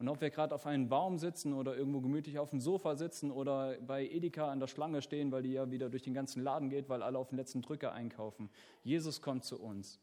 Und 0.03 0.09
ob 0.09 0.19
wir 0.19 0.31
gerade 0.31 0.53
auf 0.53 0.65
einem 0.65 0.89
Baum 0.89 1.17
sitzen 1.17 1.53
oder 1.53 1.77
irgendwo 1.77 2.01
gemütlich 2.01 2.37
auf 2.37 2.49
dem 2.49 2.59
Sofa 2.59 2.97
sitzen 2.97 3.31
oder 3.31 3.79
bei 3.79 4.05
Edeka 4.05 4.51
an 4.51 4.59
der 4.59 4.67
Schlange 4.67 5.01
stehen, 5.01 5.31
weil 5.31 5.43
die 5.43 5.53
ja 5.53 5.71
wieder 5.71 5.89
durch 5.89 6.03
den 6.03 6.13
ganzen 6.13 6.43
Laden 6.43 6.69
geht, 6.69 6.89
weil 6.89 7.01
alle 7.01 7.17
auf 7.17 7.29
den 7.29 7.37
letzten 7.37 7.61
Drücker 7.61 7.93
einkaufen. 7.93 8.49
Jesus 8.83 9.21
kommt 9.21 9.45
zu 9.45 9.61
uns 9.61 10.01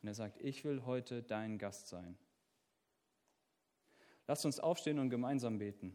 und 0.00 0.08
er 0.08 0.14
sagt, 0.14 0.38
ich 0.40 0.64
will 0.64 0.86
heute 0.86 1.22
dein 1.22 1.58
Gast 1.58 1.88
sein. 1.88 2.16
Lasst 4.26 4.46
uns 4.46 4.58
aufstehen 4.58 4.98
und 4.98 5.10
gemeinsam 5.10 5.58
beten. 5.58 5.94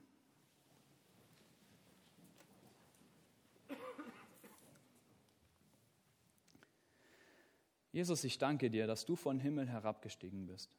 Jesus, 7.91 8.23
ich 8.23 8.37
danke 8.37 8.69
dir, 8.69 8.85
dass 8.85 9.03
du 9.03 9.15
von 9.15 9.39
Himmel 9.39 9.67
herabgestiegen 9.67 10.45
bist. 10.45 10.69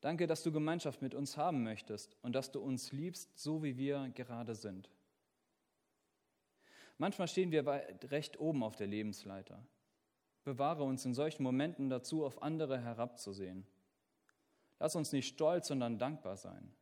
Danke, 0.00 0.26
dass 0.26 0.42
du 0.42 0.50
Gemeinschaft 0.50 1.02
mit 1.02 1.14
uns 1.14 1.36
haben 1.36 1.62
möchtest 1.62 2.16
und 2.22 2.34
dass 2.34 2.50
du 2.50 2.60
uns 2.60 2.92
liebst, 2.92 3.38
so 3.38 3.62
wie 3.62 3.76
wir 3.76 4.08
gerade 4.14 4.54
sind. 4.54 4.90
Manchmal 6.96 7.28
stehen 7.28 7.50
wir 7.50 7.66
recht 7.66 8.38
oben 8.40 8.62
auf 8.62 8.76
der 8.76 8.86
Lebensleiter. 8.86 9.62
Bewahre 10.44 10.84
uns 10.84 11.04
in 11.04 11.14
solchen 11.14 11.42
Momenten 11.42 11.90
dazu, 11.90 12.24
auf 12.24 12.42
andere 12.42 12.78
herabzusehen. 12.78 13.66
Lass 14.78 14.96
uns 14.96 15.12
nicht 15.12 15.28
stolz, 15.28 15.68
sondern 15.68 15.98
dankbar 15.98 16.36
sein. 16.36 16.72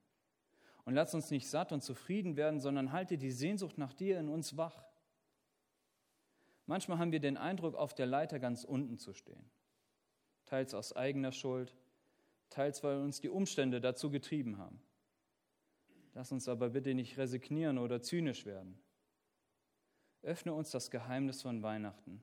Und 0.85 0.95
lass 0.95 1.13
uns 1.15 1.31
nicht 1.31 1.49
satt 1.49 1.73
und 1.73 1.83
zufrieden 1.83 2.37
werden, 2.37 2.61
sondern 2.61 2.93
halte 2.93 3.19
die 3.19 3.33
Sehnsucht 3.33 3.79
nach 3.79 3.93
dir 3.93 4.19
in 4.19 4.29
uns 4.29 4.57
wach. 4.57 4.85
Manchmal 6.67 6.99
haben 6.99 7.13
wir 7.13 7.21
den 7.21 7.37
Eindruck, 7.37 7.75
auf 7.75 7.95
der 7.95 8.07
Leiter 8.07 8.39
ganz 8.39 8.63
unten 8.65 8.99
zu 8.99 9.13
stehen. 9.13 9.51
Teils 10.47 10.75
aus 10.75 10.95
eigener 10.95 11.33
Schuld, 11.33 11.75
teils 12.51 12.83
weil 12.83 12.99
uns 12.99 13.21
die 13.21 13.29
Umstände 13.29 13.81
dazu 13.81 14.11
getrieben 14.11 14.59
haben. 14.59 14.81
Lass 16.15 16.33
uns 16.33 16.49
aber 16.49 16.71
bitte 16.71 16.95
nicht 16.95 17.17
resignieren 17.19 17.79
oder 17.79 18.03
zynisch 18.03 18.45
werden. 18.45 18.79
Öffne 20.23 20.53
uns 20.53 20.71
das 20.71 20.91
Geheimnis 20.91 21.43
von 21.43 21.63
Weihnachten, 21.63 22.23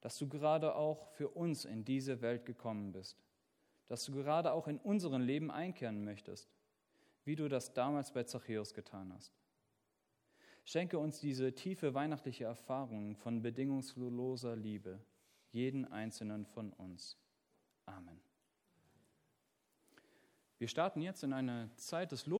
dass 0.00 0.18
du 0.18 0.28
gerade 0.28 0.74
auch 0.74 1.08
für 1.12 1.28
uns 1.28 1.64
in 1.64 1.84
diese 1.84 2.20
Welt 2.20 2.44
gekommen 2.44 2.92
bist, 2.92 3.24
dass 3.88 4.04
du 4.04 4.12
gerade 4.12 4.52
auch 4.52 4.68
in 4.68 4.78
unserem 4.78 5.22
Leben 5.22 5.50
einkehren 5.50 6.04
möchtest, 6.04 6.50
wie 7.24 7.36
du 7.36 7.48
das 7.48 7.72
damals 7.72 8.12
bei 8.12 8.24
Zachäus 8.24 8.74
getan 8.74 9.12
hast. 9.14 9.32
Schenke 10.64 10.98
uns 10.98 11.20
diese 11.20 11.54
tiefe 11.54 11.94
weihnachtliche 11.94 12.44
Erfahrung 12.44 13.16
von 13.16 13.40
bedingungsloser 13.40 14.56
Liebe, 14.56 15.00
jeden 15.52 15.84
einzelnen 15.84 16.44
von 16.44 16.72
uns. 16.72 17.16
Amen. 17.86 18.25
Wir 20.58 20.68
starten 20.68 21.02
jetzt 21.02 21.22
in 21.22 21.34
eine 21.34 21.68
Zeit 21.76 22.12
des 22.12 22.26
Lobes. 22.26 22.34